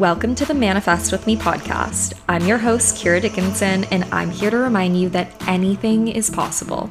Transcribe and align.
Welcome 0.00 0.34
to 0.36 0.46
the 0.46 0.54
Manifest 0.54 1.12
with 1.12 1.26
Me 1.26 1.36
podcast. 1.36 2.14
I'm 2.26 2.46
your 2.46 2.56
host, 2.56 2.96
Kirra 2.96 3.20
Dickinson, 3.20 3.84
and 3.90 4.04
I'm 4.04 4.30
here 4.30 4.48
to 4.48 4.56
remind 4.56 4.98
you 4.98 5.10
that 5.10 5.30
anything 5.46 6.08
is 6.08 6.30
possible. 6.30 6.88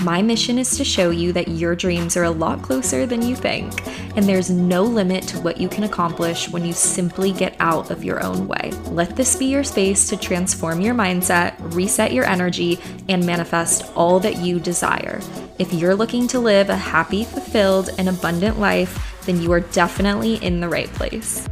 My 0.00 0.22
mission 0.22 0.58
is 0.58 0.74
to 0.78 0.82
show 0.82 1.10
you 1.10 1.34
that 1.34 1.48
your 1.48 1.76
dreams 1.76 2.16
are 2.16 2.24
a 2.24 2.30
lot 2.30 2.62
closer 2.62 3.04
than 3.04 3.20
you 3.20 3.36
think, 3.36 3.86
and 4.16 4.24
there's 4.24 4.48
no 4.48 4.84
limit 4.84 5.24
to 5.24 5.40
what 5.40 5.58
you 5.58 5.68
can 5.68 5.84
accomplish 5.84 6.48
when 6.48 6.64
you 6.64 6.72
simply 6.72 7.30
get 7.30 7.56
out 7.60 7.90
of 7.90 8.02
your 8.02 8.24
own 8.24 8.48
way. 8.48 8.72
Let 8.86 9.16
this 9.16 9.36
be 9.36 9.44
your 9.44 9.62
space 9.62 10.08
to 10.08 10.16
transform 10.16 10.80
your 10.80 10.94
mindset, 10.94 11.56
reset 11.74 12.14
your 12.14 12.24
energy, 12.24 12.80
and 13.10 13.26
manifest 13.26 13.84
all 13.94 14.18
that 14.20 14.38
you 14.38 14.60
desire. 14.60 15.20
If 15.58 15.74
you're 15.74 15.94
looking 15.94 16.26
to 16.28 16.40
live 16.40 16.70
a 16.70 16.76
happy, 16.76 17.24
fulfilled, 17.24 17.90
and 17.98 18.08
abundant 18.08 18.58
life, 18.58 19.20
then 19.26 19.42
you 19.42 19.52
are 19.52 19.60
definitely 19.60 20.36
in 20.36 20.60
the 20.60 20.70
right 20.70 20.90
place. 20.94 21.46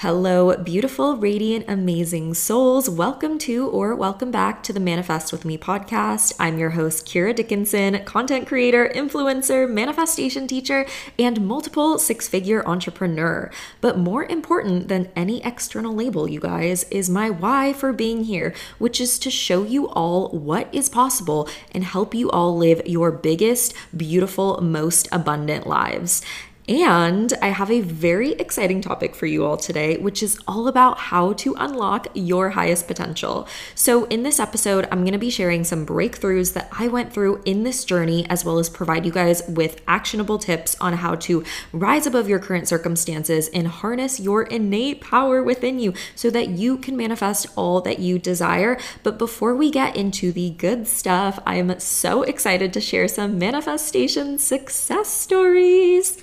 Hello, 0.00 0.56
beautiful, 0.56 1.18
radiant, 1.18 1.66
amazing 1.68 2.32
souls. 2.32 2.88
Welcome 2.88 3.36
to 3.40 3.68
or 3.68 3.94
welcome 3.94 4.30
back 4.30 4.62
to 4.62 4.72
the 4.72 4.80
Manifest 4.80 5.30
with 5.30 5.44
Me 5.44 5.58
podcast. 5.58 6.32
I'm 6.40 6.56
your 6.56 6.70
host, 6.70 7.04
Kirra 7.04 7.34
Dickinson, 7.34 8.02
content 8.06 8.46
creator, 8.46 8.90
influencer, 8.94 9.70
manifestation 9.70 10.46
teacher, 10.46 10.86
and 11.18 11.46
multiple 11.46 11.98
six 11.98 12.28
figure 12.28 12.66
entrepreneur. 12.66 13.50
But 13.82 13.98
more 13.98 14.24
important 14.24 14.88
than 14.88 15.10
any 15.14 15.44
external 15.44 15.94
label, 15.94 16.26
you 16.26 16.40
guys, 16.40 16.84
is 16.84 17.10
my 17.10 17.28
why 17.28 17.74
for 17.74 17.92
being 17.92 18.24
here, 18.24 18.54
which 18.78 19.02
is 19.02 19.18
to 19.18 19.30
show 19.30 19.64
you 19.64 19.90
all 19.90 20.30
what 20.30 20.74
is 20.74 20.88
possible 20.88 21.46
and 21.72 21.84
help 21.84 22.14
you 22.14 22.30
all 22.30 22.56
live 22.56 22.80
your 22.86 23.12
biggest, 23.12 23.74
beautiful, 23.94 24.62
most 24.62 25.08
abundant 25.12 25.66
lives. 25.66 26.22
And 26.70 27.32
I 27.42 27.48
have 27.48 27.68
a 27.68 27.80
very 27.80 28.34
exciting 28.34 28.80
topic 28.80 29.16
for 29.16 29.26
you 29.26 29.44
all 29.44 29.56
today, 29.56 29.96
which 29.96 30.22
is 30.22 30.38
all 30.46 30.68
about 30.68 30.98
how 30.98 31.32
to 31.32 31.56
unlock 31.58 32.06
your 32.14 32.50
highest 32.50 32.86
potential. 32.86 33.48
So, 33.74 34.04
in 34.04 34.22
this 34.22 34.38
episode, 34.38 34.86
I'm 34.92 35.00
going 35.00 35.12
to 35.12 35.18
be 35.18 35.30
sharing 35.30 35.64
some 35.64 35.84
breakthroughs 35.84 36.52
that 36.52 36.68
I 36.70 36.86
went 36.86 37.12
through 37.12 37.42
in 37.44 37.64
this 37.64 37.84
journey, 37.84 38.24
as 38.30 38.44
well 38.44 38.60
as 38.60 38.68
provide 38.68 39.04
you 39.04 39.10
guys 39.10 39.42
with 39.48 39.82
actionable 39.88 40.38
tips 40.38 40.76
on 40.80 40.92
how 40.92 41.16
to 41.16 41.42
rise 41.72 42.06
above 42.06 42.28
your 42.28 42.38
current 42.38 42.68
circumstances 42.68 43.48
and 43.48 43.66
harness 43.66 44.20
your 44.20 44.44
innate 44.44 45.00
power 45.00 45.42
within 45.42 45.80
you 45.80 45.92
so 46.14 46.30
that 46.30 46.50
you 46.50 46.76
can 46.76 46.96
manifest 46.96 47.48
all 47.56 47.80
that 47.80 47.98
you 47.98 48.16
desire. 48.16 48.78
But 49.02 49.18
before 49.18 49.56
we 49.56 49.72
get 49.72 49.96
into 49.96 50.30
the 50.30 50.50
good 50.50 50.86
stuff, 50.86 51.40
I'm 51.44 51.80
so 51.80 52.22
excited 52.22 52.72
to 52.74 52.80
share 52.80 53.08
some 53.08 53.40
manifestation 53.40 54.38
success 54.38 55.08
stories. 55.08 56.22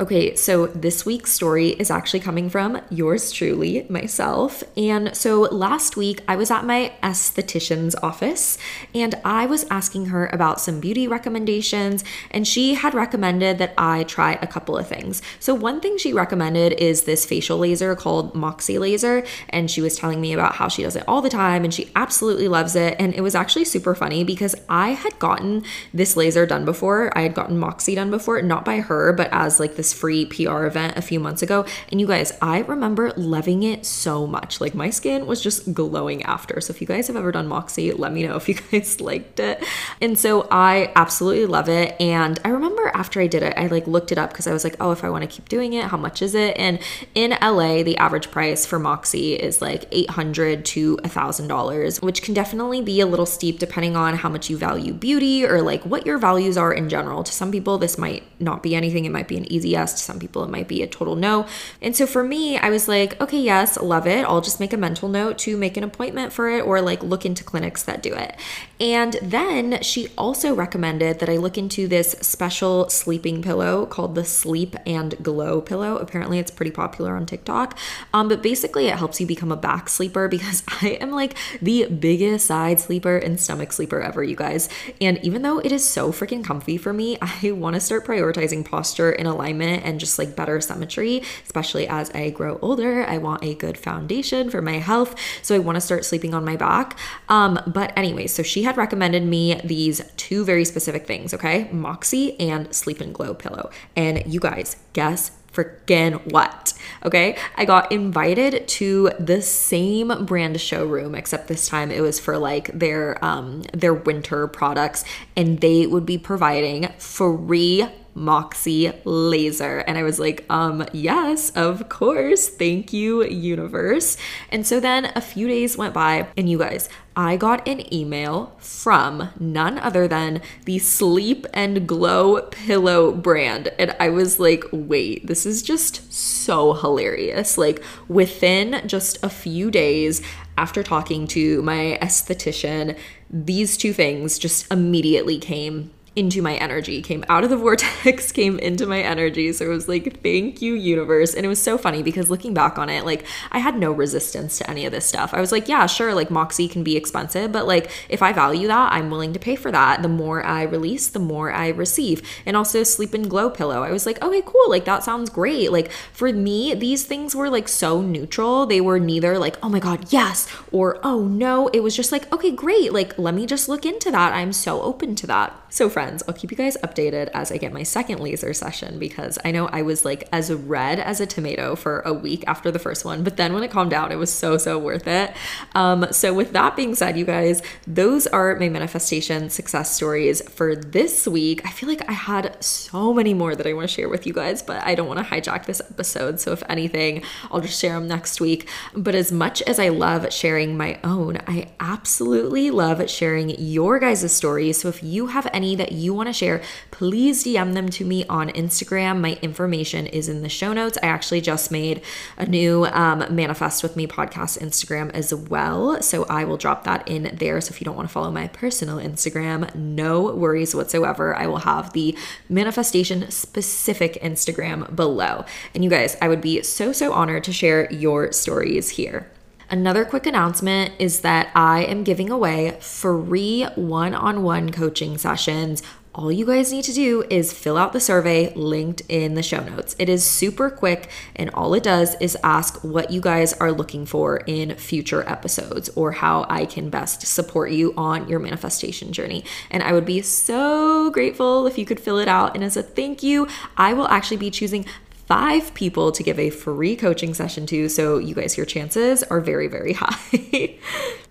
Okay, 0.00 0.34
so 0.34 0.68
this 0.68 1.04
week's 1.04 1.30
story 1.30 1.68
is 1.68 1.90
actually 1.90 2.20
coming 2.20 2.48
from 2.48 2.80
yours 2.88 3.30
truly, 3.30 3.86
myself. 3.90 4.64
And 4.74 5.14
so 5.14 5.42
last 5.42 5.96
week 5.98 6.22
I 6.26 6.34
was 6.34 6.50
at 6.50 6.64
my 6.64 6.94
esthetician's 7.02 7.94
office 7.96 8.56
and 8.94 9.14
I 9.22 9.44
was 9.44 9.66
asking 9.70 10.06
her 10.06 10.28
about 10.32 10.60
some 10.60 10.80
beauty 10.80 11.06
recommendations, 11.06 12.04
and 12.30 12.48
she 12.48 12.74
had 12.74 12.94
recommended 12.94 13.58
that 13.58 13.74
I 13.76 14.04
try 14.04 14.38
a 14.40 14.46
couple 14.46 14.78
of 14.78 14.88
things. 14.88 15.20
So, 15.38 15.54
one 15.54 15.80
thing 15.80 15.98
she 15.98 16.12
recommended 16.12 16.72
is 16.80 17.02
this 17.02 17.26
facial 17.26 17.58
laser 17.58 17.94
called 17.94 18.34
Moxi 18.34 18.78
Laser, 18.78 19.24
and 19.50 19.70
she 19.70 19.82
was 19.82 19.96
telling 19.96 20.20
me 20.20 20.32
about 20.32 20.56
how 20.56 20.68
she 20.68 20.82
does 20.82 20.96
it 20.96 21.04
all 21.06 21.20
the 21.20 21.30
time 21.30 21.64
and 21.64 21.72
she 21.72 21.90
absolutely 21.94 22.48
loves 22.48 22.74
it. 22.74 22.96
And 22.98 23.14
it 23.14 23.20
was 23.20 23.34
actually 23.34 23.66
super 23.66 23.94
funny 23.94 24.24
because 24.24 24.54
I 24.68 24.90
had 24.90 25.18
gotten 25.18 25.64
this 25.92 26.16
laser 26.16 26.46
done 26.46 26.64
before, 26.64 27.16
I 27.16 27.22
had 27.22 27.34
gotten 27.34 27.58
Moxi 27.58 27.94
done 27.94 28.10
before, 28.10 28.40
not 28.40 28.64
by 28.64 28.80
her, 28.80 29.12
but 29.12 29.28
as 29.32 29.60
like 29.60 29.76
this 29.82 29.92
free 29.92 30.24
PR 30.26 30.64
event 30.64 30.96
a 30.96 31.02
few 31.02 31.18
months 31.18 31.42
ago. 31.42 31.66
And 31.90 32.00
you 32.00 32.06
guys, 32.06 32.32
I 32.40 32.60
remember 32.60 33.12
loving 33.16 33.64
it 33.64 33.84
so 33.84 34.28
much. 34.28 34.60
Like 34.60 34.76
my 34.76 34.90
skin 34.90 35.26
was 35.26 35.40
just 35.40 35.74
glowing 35.74 36.22
after. 36.22 36.60
So 36.60 36.70
if 36.70 36.80
you 36.80 36.86
guys 36.86 37.08
have 37.08 37.16
ever 37.16 37.32
done 37.32 37.48
Moxi, 37.48 37.90
let 37.90 38.12
me 38.12 38.22
know 38.24 38.36
if 38.36 38.48
you 38.48 38.54
guys 38.70 39.00
liked 39.00 39.40
it. 39.40 39.64
And 40.00 40.16
so 40.16 40.46
I 40.52 40.92
absolutely 40.94 41.46
love 41.46 41.68
it. 41.68 42.00
And 42.00 42.38
I 42.44 42.50
remember 42.50 42.92
after 42.94 43.20
I 43.20 43.26
did 43.26 43.42
it, 43.42 43.54
I 43.56 43.66
like 43.66 43.88
looked 43.88 44.12
it 44.12 44.18
up 44.18 44.30
because 44.30 44.46
I 44.46 44.52
was 44.52 44.62
like, 44.62 44.76
oh, 44.78 44.92
if 44.92 45.02
I 45.02 45.10
want 45.10 45.22
to 45.22 45.28
keep 45.28 45.48
doing 45.48 45.72
it, 45.72 45.86
how 45.86 45.96
much 45.96 46.22
is 46.22 46.36
it? 46.36 46.56
And 46.56 46.78
in 47.16 47.36
LA, 47.42 47.82
the 47.82 47.96
average 47.96 48.30
price 48.30 48.64
for 48.64 48.78
Moxi 48.78 49.34
is 49.34 49.60
like 49.60 49.86
800 49.90 50.64
to 50.66 50.96
$1,000, 50.98 52.02
which 52.02 52.22
can 52.22 52.34
definitely 52.34 52.82
be 52.82 53.00
a 53.00 53.06
little 53.06 53.26
steep 53.26 53.58
depending 53.58 53.96
on 53.96 54.14
how 54.14 54.28
much 54.28 54.48
you 54.48 54.56
value 54.56 54.92
beauty 54.92 55.44
or 55.44 55.60
like 55.60 55.82
what 55.84 56.06
your 56.06 56.18
values 56.18 56.56
are 56.56 56.72
in 56.72 56.88
general. 56.88 57.24
To 57.24 57.32
some 57.32 57.50
people, 57.50 57.78
this 57.78 57.98
might 57.98 58.22
not 58.38 58.62
be 58.62 58.76
anything. 58.76 59.06
It 59.06 59.10
might 59.10 59.26
be 59.26 59.36
an 59.36 59.50
easy 59.52 59.71
yes. 59.72 59.94
To 59.94 59.98
some 59.98 60.18
people, 60.18 60.44
it 60.44 60.50
might 60.50 60.68
be 60.68 60.82
a 60.82 60.86
total 60.86 61.16
no. 61.16 61.46
And 61.80 61.96
so 61.96 62.06
for 62.06 62.22
me, 62.22 62.58
I 62.58 62.70
was 62.70 62.86
like, 62.86 63.20
okay, 63.20 63.40
yes, 63.40 63.76
love 63.80 64.06
it. 64.06 64.24
I'll 64.24 64.40
just 64.40 64.60
make 64.60 64.72
a 64.72 64.76
mental 64.76 65.08
note 65.08 65.38
to 65.38 65.56
make 65.56 65.76
an 65.76 65.84
appointment 65.84 66.32
for 66.32 66.48
it 66.48 66.64
or 66.64 66.80
like 66.80 67.02
look 67.02 67.26
into 67.26 67.42
clinics 67.42 67.82
that 67.84 68.02
do 68.02 68.14
it. 68.14 68.36
And 68.78 69.14
then 69.22 69.82
she 69.82 70.08
also 70.18 70.54
recommended 70.54 71.20
that 71.20 71.28
I 71.28 71.36
look 71.36 71.56
into 71.56 71.86
this 71.86 72.12
special 72.20 72.88
sleeping 72.88 73.40
pillow 73.40 73.86
called 73.86 74.14
the 74.14 74.24
Sleep 74.24 74.76
and 74.84 75.14
Glow 75.22 75.60
pillow. 75.60 75.96
Apparently, 75.96 76.38
it's 76.38 76.50
pretty 76.50 76.72
popular 76.72 77.16
on 77.16 77.24
TikTok. 77.24 77.78
Um, 78.12 78.28
but 78.28 78.42
basically, 78.42 78.88
it 78.88 78.96
helps 78.96 79.20
you 79.20 79.26
become 79.26 79.52
a 79.52 79.56
back 79.56 79.88
sleeper 79.88 80.28
because 80.28 80.62
I 80.82 80.98
am 81.00 81.12
like 81.12 81.36
the 81.60 81.86
biggest 81.86 82.46
side 82.46 82.80
sleeper 82.80 83.16
and 83.16 83.40
stomach 83.40 83.72
sleeper 83.72 84.00
ever, 84.00 84.22
you 84.22 84.36
guys. 84.36 84.68
And 85.00 85.18
even 85.24 85.42
though 85.42 85.58
it 85.60 85.72
is 85.72 85.88
so 85.88 86.10
freaking 86.10 86.44
comfy 86.44 86.76
for 86.76 86.92
me, 86.92 87.18
I 87.22 87.52
want 87.52 87.74
to 87.74 87.80
start 87.80 88.04
prioritizing 88.04 88.64
posture 88.64 89.12
and 89.12 89.28
alignment 89.28 89.61
and 89.68 90.00
just 90.00 90.18
like 90.18 90.36
better 90.36 90.60
symmetry, 90.60 91.22
especially 91.44 91.88
as 91.88 92.10
I 92.10 92.30
grow 92.30 92.58
older. 92.62 93.04
I 93.06 93.18
want 93.18 93.44
a 93.44 93.54
good 93.54 93.78
foundation 93.78 94.50
for 94.50 94.62
my 94.62 94.78
health. 94.78 95.14
So 95.42 95.54
I 95.54 95.58
want 95.58 95.76
to 95.76 95.80
start 95.80 96.04
sleeping 96.04 96.34
on 96.34 96.44
my 96.44 96.56
back. 96.56 96.98
Um, 97.28 97.58
but 97.66 97.92
anyway, 97.96 98.26
so 98.26 98.42
she 98.42 98.62
had 98.62 98.76
recommended 98.76 99.24
me 99.24 99.60
these 99.64 100.00
two 100.16 100.44
very 100.44 100.64
specific 100.64 101.06
things, 101.06 101.32
okay? 101.34 101.68
Moxi 101.72 102.38
and 102.40 102.74
Sleep 102.74 103.00
and 103.00 103.14
Glow 103.14 103.34
pillow. 103.34 103.70
And 103.96 104.22
you 104.26 104.40
guys, 104.40 104.76
guess 104.92 105.32
freaking 105.52 106.32
what? 106.32 106.72
Okay. 107.04 107.36
I 107.56 107.64
got 107.64 107.92
invited 107.92 108.66
to 108.68 109.10
the 109.18 109.42
same 109.42 110.24
brand 110.24 110.60
showroom, 110.60 111.14
except 111.14 111.48
this 111.48 111.68
time 111.68 111.90
it 111.90 112.00
was 112.00 112.18
for 112.18 112.38
like 112.38 112.70
their 112.72 113.22
um 113.24 113.62
their 113.72 113.94
winter 113.94 114.46
products, 114.46 115.04
and 115.36 115.60
they 115.60 115.86
would 115.86 116.06
be 116.06 116.18
providing 116.18 116.88
free 116.98 117.86
Moxi 118.14 118.92
laser. 119.04 119.78
And 119.80 119.96
I 119.98 120.02
was 120.02 120.18
like, 120.18 120.44
um, 120.50 120.86
yes, 120.92 121.50
of 121.50 121.88
course. 121.88 122.48
Thank 122.48 122.92
you, 122.92 123.24
universe. 123.24 124.16
And 124.50 124.66
so 124.66 124.80
then 124.80 125.12
a 125.16 125.20
few 125.20 125.48
days 125.48 125.76
went 125.76 125.94
by, 125.94 126.28
and 126.36 126.48
you 126.48 126.58
guys, 126.58 126.88
I 127.14 127.36
got 127.36 127.66
an 127.68 127.92
email 127.92 128.56
from 128.58 129.30
none 129.38 129.78
other 129.78 130.08
than 130.08 130.40
the 130.64 130.78
Sleep 130.78 131.46
and 131.52 131.86
Glow 131.86 132.42
pillow 132.42 133.12
brand. 133.12 133.68
And 133.78 133.94
I 134.00 134.08
was 134.08 134.40
like, 134.40 134.64
wait, 134.72 135.26
this 135.26 135.44
is 135.44 135.62
just 135.62 136.12
so 136.12 136.72
hilarious. 136.72 137.58
Like 137.58 137.82
within 138.08 138.86
just 138.86 139.22
a 139.22 139.28
few 139.28 139.70
days 139.70 140.22
after 140.56 140.82
talking 140.82 141.26
to 141.28 141.60
my 141.62 141.98
esthetician, 142.00 142.98
these 143.28 143.76
two 143.76 143.92
things 143.92 144.38
just 144.38 144.70
immediately 144.70 145.38
came 145.38 145.90
into 146.14 146.42
my 146.42 146.54
energy, 146.56 147.00
came 147.00 147.24
out 147.28 147.42
of 147.42 147.48
the 147.48 147.56
vortex, 147.56 148.32
came 148.32 148.58
into 148.58 148.86
my 148.86 149.00
energy. 149.00 149.50
So 149.52 149.64
it 149.64 149.68
was 149.68 149.88
like, 149.88 150.22
thank 150.22 150.60
you, 150.60 150.74
universe. 150.74 151.34
And 151.34 151.46
it 151.46 151.48
was 151.48 151.60
so 151.60 151.78
funny 151.78 152.02
because 152.02 152.28
looking 152.28 152.52
back 152.52 152.76
on 152.78 152.90
it, 152.90 153.06
like 153.06 153.26
I 153.50 153.60
had 153.60 153.78
no 153.78 153.92
resistance 153.92 154.58
to 154.58 154.68
any 154.68 154.84
of 154.84 154.92
this 154.92 155.06
stuff. 155.06 155.32
I 155.32 155.40
was 155.40 155.52
like, 155.52 155.68
yeah, 155.68 155.86
sure, 155.86 156.14
like 156.14 156.30
Moxi 156.30 156.68
can 156.68 156.84
be 156.84 156.96
expensive, 156.96 157.50
but 157.50 157.66
like 157.66 157.90
if 158.10 158.22
I 158.22 158.32
value 158.32 158.68
that, 158.68 158.92
I'm 158.92 159.10
willing 159.10 159.32
to 159.32 159.38
pay 159.38 159.56
for 159.56 159.72
that. 159.72 160.02
The 160.02 160.08
more 160.08 160.44
I 160.44 160.64
release, 160.64 161.08
the 161.08 161.18
more 161.18 161.50
I 161.50 161.68
receive. 161.68 162.20
And 162.44 162.56
also 162.56 162.82
sleep 162.82 163.14
and 163.14 163.30
glow 163.30 163.48
pillow. 163.48 163.82
I 163.82 163.90
was 163.90 164.04
like, 164.04 164.22
okay, 164.22 164.42
cool. 164.44 164.68
Like 164.68 164.84
that 164.84 165.02
sounds 165.02 165.30
great. 165.30 165.72
Like 165.72 165.90
for 166.12 166.30
me, 166.30 166.74
these 166.74 167.06
things 167.06 167.34
were 167.34 167.48
like 167.48 167.68
so 167.68 168.02
neutral. 168.02 168.66
They 168.66 168.82
were 168.82 169.00
neither 169.00 169.38
like, 169.38 169.56
oh 169.62 169.70
my 169.70 169.80
God, 169.80 170.12
yes, 170.12 170.46
or 170.70 171.00
oh 171.02 171.24
no. 171.24 171.68
It 171.68 171.80
was 171.80 171.96
just 171.96 172.12
like, 172.12 172.30
okay, 172.34 172.50
great. 172.50 172.92
Like 172.92 173.16
let 173.18 173.32
me 173.32 173.46
just 173.46 173.66
look 173.66 173.86
into 173.86 174.10
that. 174.10 174.34
I'm 174.34 174.52
so 174.52 174.82
open 174.82 175.14
to 175.16 175.26
that. 175.28 175.58
So, 175.72 175.88
friends, 175.88 176.01
I'll 176.26 176.34
keep 176.34 176.50
you 176.50 176.56
guys 176.56 176.76
updated 176.78 177.30
as 177.34 177.52
I 177.52 177.56
get 177.56 177.72
my 177.72 177.82
second 177.82 178.20
laser 178.20 178.52
session 178.52 178.98
because 178.98 179.38
I 179.44 179.50
know 179.50 179.66
I 179.68 179.82
was 179.82 180.04
like 180.04 180.28
as 180.32 180.52
red 180.52 180.98
as 180.98 181.20
a 181.20 181.26
tomato 181.26 181.76
for 181.76 182.00
a 182.00 182.12
week 182.12 182.44
after 182.46 182.70
the 182.70 182.78
first 182.78 183.04
one, 183.04 183.22
but 183.22 183.36
then 183.36 183.52
when 183.52 183.62
it 183.62 183.70
calmed 183.70 183.90
down, 183.90 184.12
it 184.12 184.16
was 184.16 184.32
so, 184.32 184.58
so 184.58 184.78
worth 184.78 185.06
it. 185.06 185.32
Um, 185.74 186.06
so, 186.10 186.34
with 186.34 186.52
that 186.52 186.76
being 186.76 186.94
said, 186.94 187.16
you 187.16 187.24
guys, 187.24 187.62
those 187.86 188.26
are 188.26 188.56
my 188.56 188.68
manifestation 188.68 189.50
success 189.50 189.94
stories 189.94 190.42
for 190.50 190.74
this 190.74 191.26
week. 191.26 191.64
I 191.64 191.70
feel 191.70 191.88
like 191.88 192.08
I 192.08 192.12
had 192.12 192.62
so 192.62 193.12
many 193.12 193.34
more 193.34 193.54
that 193.54 193.66
I 193.66 193.72
want 193.72 193.88
to 193.88 193.94
share 193.94 194.08
with 194.08 194.26
you 194.26 194.32
guys, 194.32 194.62
but 194.62 194.82
I 194.82 194.94
don't 194.94 195.08
want 195.08 195.20
to 195.20 195.24
hijack 195.24 195.66
this 195.66 195.80
episode. 195.80 196.40
So, 196.40 196.52
if 196.52 196.62
anything, 196.68 197.22
I'll 197.50 197.60
just 197.60 197.80
share 197.80 197.94
them 197.94 198.08
next 198.08 198.40
week. 198.40 198.68
But 198.94 199.14
as 199.14 199.30
much 199.30 199.62
as 199.62 199.78
I 199.78 199.88
love 199.88 200.32
sharing 200.32 200.76
my 200.76 200.98
own, 201.04 201.38
I 201.46 201.70
absolutely 201.80 202.70
love 202.70 203.08
sharing 203.08 203.50
your 203.50 203.98
guys' 203.98 204.32
stories. 204.34 204.80
So, 204.80 204.88
if 204.88 205.02
you 205.02 205.28
have 205.28 205.48
any 205.52 205.76
that 205.76 205.91
you 205.92 206.14
want 206.14 206.28
to 206.28 206.32
share, 206.32 206.62
please 206.90 207.44
DM 207.44 207.74
them 207.74 207.88
to 207.90 208.04
me 208.04 208.24
on 208.26 208.48
Instagram. 208.50 209.20
My 209.20 209.38
information 209.42 210.06
is 210.06 210.28
in 210.28 210.42
the 210.42 210.48
show 210.48 210.72
notes. 210.72 210.98
I 211.02 211.06
actually 211.06 211.40
just 211.40 211.70
made 211.70 212.02
a 212.36 212.46
new 212.46 212.86
um, 212.86 213.24
Manifest 213.34 213.82
with 213.82 213.96
Me 213.96 214.06
podcast 214.06 214.58
Instagram 214.58 215.10
as 215.12 215.34
well. 215.34 216.02
So 216.02 216.24
I 216.24 216.44
will 216.44 216.56
drop 216.56 216.84
that 216.84 217.06
in 217.08 217.34
there. 217.36 217.60
So 217.60 217.72
if 217.72 217.80
you 217.80 217.84
don't 217.84 217.96
want 217.96 218.08
to 218.08 218.12
follow 218.12 218.30
my 218.30 218.48
personal 218.48 218.98
Instagram, 218.98 219.74
no 219.74 220.34
worries 220.34 220.74
whatsoever. 220.74 221.36
I 221.36 221.46
will 221.46 221.58
have 221.58 221.92
the 221.92 222.16
manifestation 222.48 223.30
specific 223.30 224.14
Instagram 224.22 224.94
below. 224.94 225.44
And 225.74 225.82
you 225.82 225.90
guys, 225.90 226.16
I 226.20 226.28
would 226.28 226.40
be 226.40 226.62
so, 226.62 226.92
so 226.92 227.12
honored 227.12 227.44
to 227.44 227.52
share 227.52 227.92
your 227.92 228.32
stories 228.32 228.90
here. 228.90 229.31
Another 229.72 230.04
quick 230.04 230.26
announcement 230.26 230.92
is 230.98 231.22
that 231.22 231.50
I 231.54 231.84
am 231.84 232.04
giving 232.04 232.28
away 232.28 232.76
free 232.78 233.64
one 233.74 234.12
on 234.14 234.42
one 234.42 234.70
coaching 234.70 235.16
sessions 235.16 235.82
all 236.14 236.30
you 236.30 236.44
guys 236.44 236.70
need 236.70 236.84
to 236.84 236.92
do 236.92 237.24
is 237.30 237.54
fill 237.54 237.78
out 237.78 237.94
the 237.94 238.00
survey 238.00 238.52
linked 238.54 239.00
in 239.08 239.32
the 239.32 239.42
show 239.42 239.62
notes. 239.62 239.96
It 239.98 240.10
is 240.10 240.24
super 240.24 240.68
quick, 240.68 241.08
and 241.34 241.48
all 241.54 241.72
it 241.72 241.82
does 241.82 242.16
is 242.20 242.36
ask 242.44 242.84
what 242.84 243.10
you 243.10 243.20
guys 243.20 243.54
are 243.54 243.72
looking 243.72 244.04
for 244.04 244.38
in 244.46 244.74
future 244.76 245.26
episodes 245.26 245.88
or 245.96 246.12
how 246.12 246.44
I 246.50 246.66
can 246.66 246.90
best 246.90 247.26
support 247.26 247.70
you 247.70 247.94
on 247.96 248.28
your 248.28 248.40
manifestation 248.40 249.12
journey. 249.12 249.44
And 249.70 249.82
I 249.82 249.92
would 249.92 250.04
be 250.04 250.20
so 250.20 251.10
grateful 251.10 251.66
if 251.66 251.78
you 251.78 251.86
could 251.86 252.00
fill 252.00 252.18
it 252.18 252.28
out. 252.28 252.54
And 252.54 252.62
as 252.62 252.76
a 252.76 252.82
thank 252.82 253.22
you, 253.22 253.48
I 253.78 253.94
will 253.94 254.08
actually 254.08 254.36
be 254.36 254.50
choosing 254.50 254.84
five 255.32 255.72
people 255.72 256.12
to 256.12 256.22
give 256.22 256.38
a 256.38 256.50
free 256.50 256.94
coaching 256.94 257.32
session 257.32 257.64
to. 257.64 257.88
So, 257.88 258.18
you 258.18 258.34
guys, 258.34 258.58
your 258.58 258.66
chances 258.66 259.22
are 259.22 259.40
very, 259.40 259.66
very 259.66 259.92
high. 259.98 260.76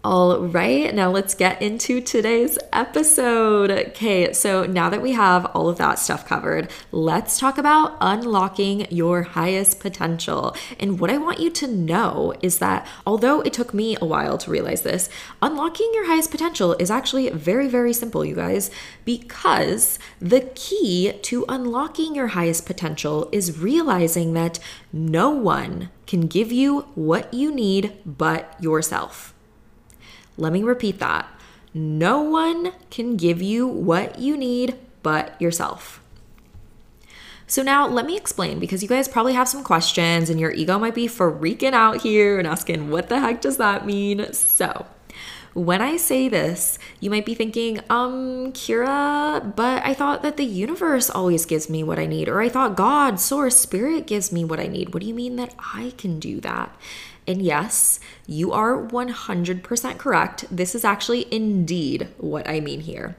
All 0.03 0.39
right, 0.47 0.95
now 0.95 1.11
let's 1.11 1.35
get 1.35 1.61
into 1.61 2.01
today's 2.01 2.57
episode. 2.73 3.69
Okay, 3.69 4.33
so 4.33 4.65
now 4.65 4.89
that 4.89 4.99
we 4.99 5.11
have 5.11 5.45
all 5.53 5.69
of 5.69 5.77
that 5.77 5.99
stuff 5.99 6.27
covered, 6.27 6.71
let's 6.91 7.37
talk 7.37 7.59
about 7.59 7.97
unlocking 8.01 8.87
your 8.89 9.21
highest 9.21 9.79
potential. 9.79 10.55
And 10.79 10.99
what 10.99 11.11
I 11.11 11.19
want 11.19 11.39
you 11.39 11.51
to 11.51 11.67
know 11.67 12.33
is 12.41 12.57
that 12.57 12.87
although 13.05 13.41
it 13.41 13.53
took 13.53 13.75
me 13.75 13.95
a 14.01 14.05
while 14.05 14.39
to 14.39 14.49
realize 14.49 14.81
this, 14.81 15.07
unlocking 15.39 15.91
your 15.93 16.07
highest 16.07 16.31
potential 16.31 16.75
is 16.79 16.89
actually 16.89 17.29
very, 17.29 17.67
very 17.67 17.93
simple, 17.93 18.25
you 18.25 18.33
guys, 18.33 18.71
because 19.05 19.99
the 20.19 20.49
key 20.55 21.13
to 21.21 21.45
unlocking 21.47 22.15
your 22.15 22.29
highest 22.29 22.65
potential 22.65 23.29
is 23.31 23.59
realizing 23.59 24.33
that 24.33 24.57
no 24.91 25.29
one 25.29 25.91
can 26.07 26.21
give 26.21 26.51
you 26.51 26.87
what 26.95 27.31
you 27.31 27.53
need 27.53 27.93
but 28.03 28.55
yourself. 28.59 29.35
Let 30.41 30.53
me 30.53 30.63
repeat 30.63 30.97
that. 30.97 31.29
No 31.71 32.19
one 32.19 32.73
can 32.89 33.15
give 33.15 33.43
you 33.43 33.67
what 33.67 34.17
you 34.17 34.35
need 34.35 34.75
but 35.03 35.39
yourself. 35.39 36.01
So, 37.45 37.61
now 37.61 37.87
let 37.87 38.07
me 38.07 38.17
explain 38.17 38.57
because 38.57 38.81
you 38.81 38.89
guys 38.89 39.07
probably 39.07 39.33
have 39.33 39.47
some 39.47 39.63
questions 39.63 40.31
and 40.31 40.39
your 40.39 40.51
ego 40.51 40.79
might 40.79 40.95
be 40.95 41.07
freaking 41.07 41.73
out 41.73 42.01
here 42.01 42.39
and 42.39 42.47
asking, 42.47 42.89
what 42.89 43.07
the 43.07 43.19
heck 43.19 43.41
does 43.41 43.57
that 43.57 43.85
mean? 43.85 44.33
So, 44.33 44.87
when 45.53 45.79
I 45.79 45.97
say 45.97 46.27
this, 46.27 46.79
you 46.99 47.11
might 47.11 47.25
be 47.25 47.35
thinking, 47.35 47.81
um, 47.89 48.51
Kirra, 48.53 49.53
but 49.55 49.85
I 49.85 49.93
thought 49.93 50.23
that 50.23 50.37
the 50.37 50.45
universe 50.45 51.09
always 51.09 51.45
gives 51.45 51.69
me 51.69 51.83
what 51.83 51.99
I 51.99 52.07
need, 52.07 52.29
or 52.29 52.41
I 52.41 52.49
thought 52.49 52.75
God, 52.75 53.19
Source, 53.19 53.57
Spirit 53.57 54.07
gives 54.07 54.31
me 54.31 54.43
what 54.43 54.59
I 54.59 54.67
need. 54.67 54.93
What 54.93 55.01
do 55.01 55.07
you 55.07 55.13
mean 55.13 55.35
that 55.35 55.53
I 55.59 55.93
can 55.97 56.19
do 56.19 56.39
that? 56.41 56.75
And 57.27 57.41
yes, 57.41 57.99
you 58.25 58.51
are 58.51 58.75
100% 58.75 59.97
correct. 59.97 60.45
This 60.49 60.75
is 60.75 60.83
actually 60.83 61.31
indeed 61.33 62.07
what 62.17 62.47
I 62.49 62.59
mean 62.59 62.81
here. 62.81 63.15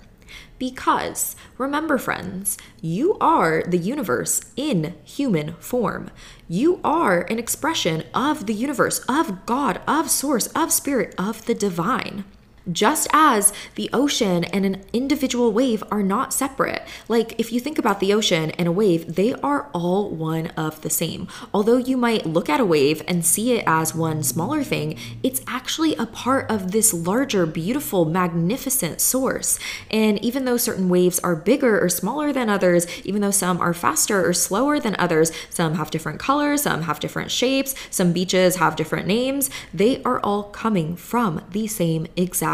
Because 0.59 1.35
remember, 1.59 1.99
friends, 1.99 2.57
you 2.81 3.17
are 3.21 3.63
the 3.67 3.79
universe 3.79 4.41
in 4.57 4.95
human 5.05 5.55
form. 5.55 6.11
You 6.49 6.81
are 6.85 7.23
an 7.23 7.39
expression 7.39 8.05
of 8.15 8.47
the 8.47 8.55
universe, 8.55 9.01
of 9.09 9.45
God, 9.45 9.81
of 9.89 10.09
Source, 10.09 10.47
of 10.49 10.73
Spirit, 10.73 11.15
of 11.19 11.45
the 11.47 11.55
divine. 11.55 12.25
Just 12.71 13.09
as 13.13 13.53
the 13.75 13.91
ocean 13.93 14.45
and 14.45 14.65
an 14.65 14.85
individual 14.93 15.53
wave 15.53 15.83
are 15.91 16.03
not 16.03 16.33
separate. 16.33 16.83
Like, 17.09 17.39
if 17.39 17.53
you 17.53 17.59
think 17.59 17.79
about 17.79 17.99
the 17.99 18.13
ocean 18.13 18.51
and 18.53 18.69
a 18.69 18.73
wave, 18.73 19.17
they 19.17 19.35
are 19.35 19.69
all 19.73 20.11
one 20.11 20.49
of 20.49 20.81
the 20.83 20.91
same. 20.91 21.27
Although 21.53 21.79
you 21.79 21.97
might 21.97 22.25
look 22.25 22.49
at 22.49 22.61
a 22.61 22.65
wave 22.65 23.03
and 23.09 23.27
see 23.27 23.53
it 23.55 23.65
as 23.67 23.97
one 23.97 24.23
smaller 24.23 24.63
thing, 24.63 24.97
it's 25.25 25.43
actually 25.49 25.97
a 25.97 26.07
part 26.07 26.49
of 26.49 26.71
this 26.71 26.95
larger, 26.95 27.47
beautiful, 27.47 28.05
magnificent 28.05 29.01
source. 29.01 29.59
And 29.91 30.23
even 30.25 30.45
though 30.45 30.57
certain 30.57 30.89
waves 30.89 31.19
are 31.21 31.35
bigger 31.35 31.83
or 31.83 31.89
smaller 31.89 32.33
than 32.33 32.49
others, 32.49 32.87
even 33.05 33.23
though 33.23 33.33
some 33.33 33.61
are 33.61 33.75
faster 33.75 34.25
or 34.25 34.33
slower 34.33 34.79
than 34.79 34.95
others, 35.01 35.33
some 35.51 35.75
have 35.75 35.91
different 35.91 36.21
colors, 36.21 36.63
some 36.63 36.83
have 36.83 37.01
different 37.01 37.33
shapes, 37.33 37.75
some 37.91 38.13
beaches 38.13 38.57
have 38.57 38.77
different 38.77 39.09
names, 39.09 39.51
they 39.75 40.01
are 40.05 40.21
all 40.21 40.45
coming 40.45 40.95
from 40.95 41.43
the 41.51 41.67
same 41.67 42.07
exact 42.17 42.52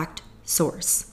source. 0.49 1.08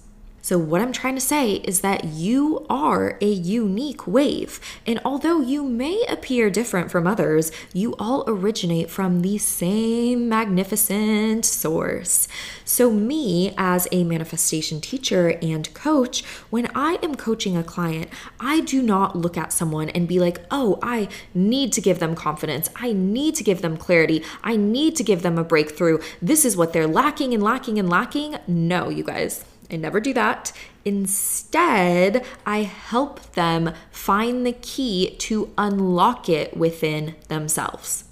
So, 0.45 0.59
what 0.59 0.79
I'm 0.79 0.93
trying 0.93 1.15
to 1.15 1.21
say 1.21 1.53
is 1.53 1.81
that 1.81 2.03
you 2.03 2.67
are 2.69 3.17
a 3.19 3.25
unique 3.25 4.05
wave. 4.05 4.59
And 4.85 4.99
although 5.03 5.41
you 5.41 5.63
may 5.63 6.05
appear 6.07 6.51
different 6.51 6.91
from 6.91 7.07
others, 7.07 7.51
you 7.73 7.95
all 7.97 8.23
originate 8.27 8.91
from 8.91 9.23
the 9.23 9.39
same 9.39 10.29
magnificent 10.29 11.45
source. 11.45 12.27
So, 12.63 12.91
me 12.91 13.55
as 13.57 13.87
a 13.91 14.03
manifestation 14.03 14.81
teacher 14.81 15.29
and 15.41 15.73
coach, 15.73 16.23
when 16.51 16.69
I 16.75 16.99
am 17.01 17.15
coaching 17.15 17.57
a 17.57 17.63
client, 17.63 18.09
I 18.39 18.61
do 18.61 18.83
not 18.83 19.15
look 19.15 19.37
at 19.37 19.51
someone 19.51 19.89
and 19.89 20.07
be 20.07 20.19
like, 20.19 20.41
oh, 20.51 20.77
I 20.83 21.09
need 21.33 21.73
to 21.73 21.81
give 21.81 21.97
them 21.97 22.13
confidence. 22.13 22.69
I 22.75 22.93
need 22.93 23.33
to 23.33 23.43
give 23.43 23.63
them 23.63 23.77
clarity. 23.77 24.23
I 24.43 24.57
need 24.57 24.95
to 24.97 25.03
give 25.03 25.23
them 25.23 25.39
a 25.39 25.43
breakthrough. 25.43 25.97
This 26.21 26.45
is 26.45 26.55
what 26.55 26.71
they're 26.71 26.85
lacking 26.85 27.33
and 27.33 27.41
lacking 27.41 27.79
and 27.79 27.89
lacking. 27.89 28.37
No, 28.45 28.89
you 28.89 29.03
guys. 29.03 29.43
I 29.71 29.77
never 29.77 29.99
do 29.99 30.13
that. 30.13 30.51
Instead, 30.83 32.25
I 32.45 32.63
help 32.63 33.33
them 33.33 33.73
find 33.91 34.45
the 34.45 34.51
key 34.51 35.15
to 35.19 35.51
unlock 35.57 36.29
it 36.29 36.55
within 36.55 37.15
themselves. 37.27 38.03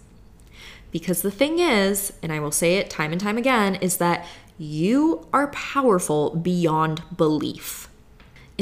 Because 0.92 1.22
the 1.22 1.32
thing 1.32 1.60
is, 1.60 2.14
and 2.22 2.32
I 2.32 2.40
will 2.40 2.52
say 2.52 2.76
it 2.76 2.90
time 2.90 3.12
and 3.12 3.22
time 3.22 3.38
again, 3.38 3.76
is 3.76 3.98
that 3.98 4.26
you 4.58 5.28
are 5.34 5.48
powerful 5.48 6.36
beyond 6.36 7.04
belief. 7.16 7.90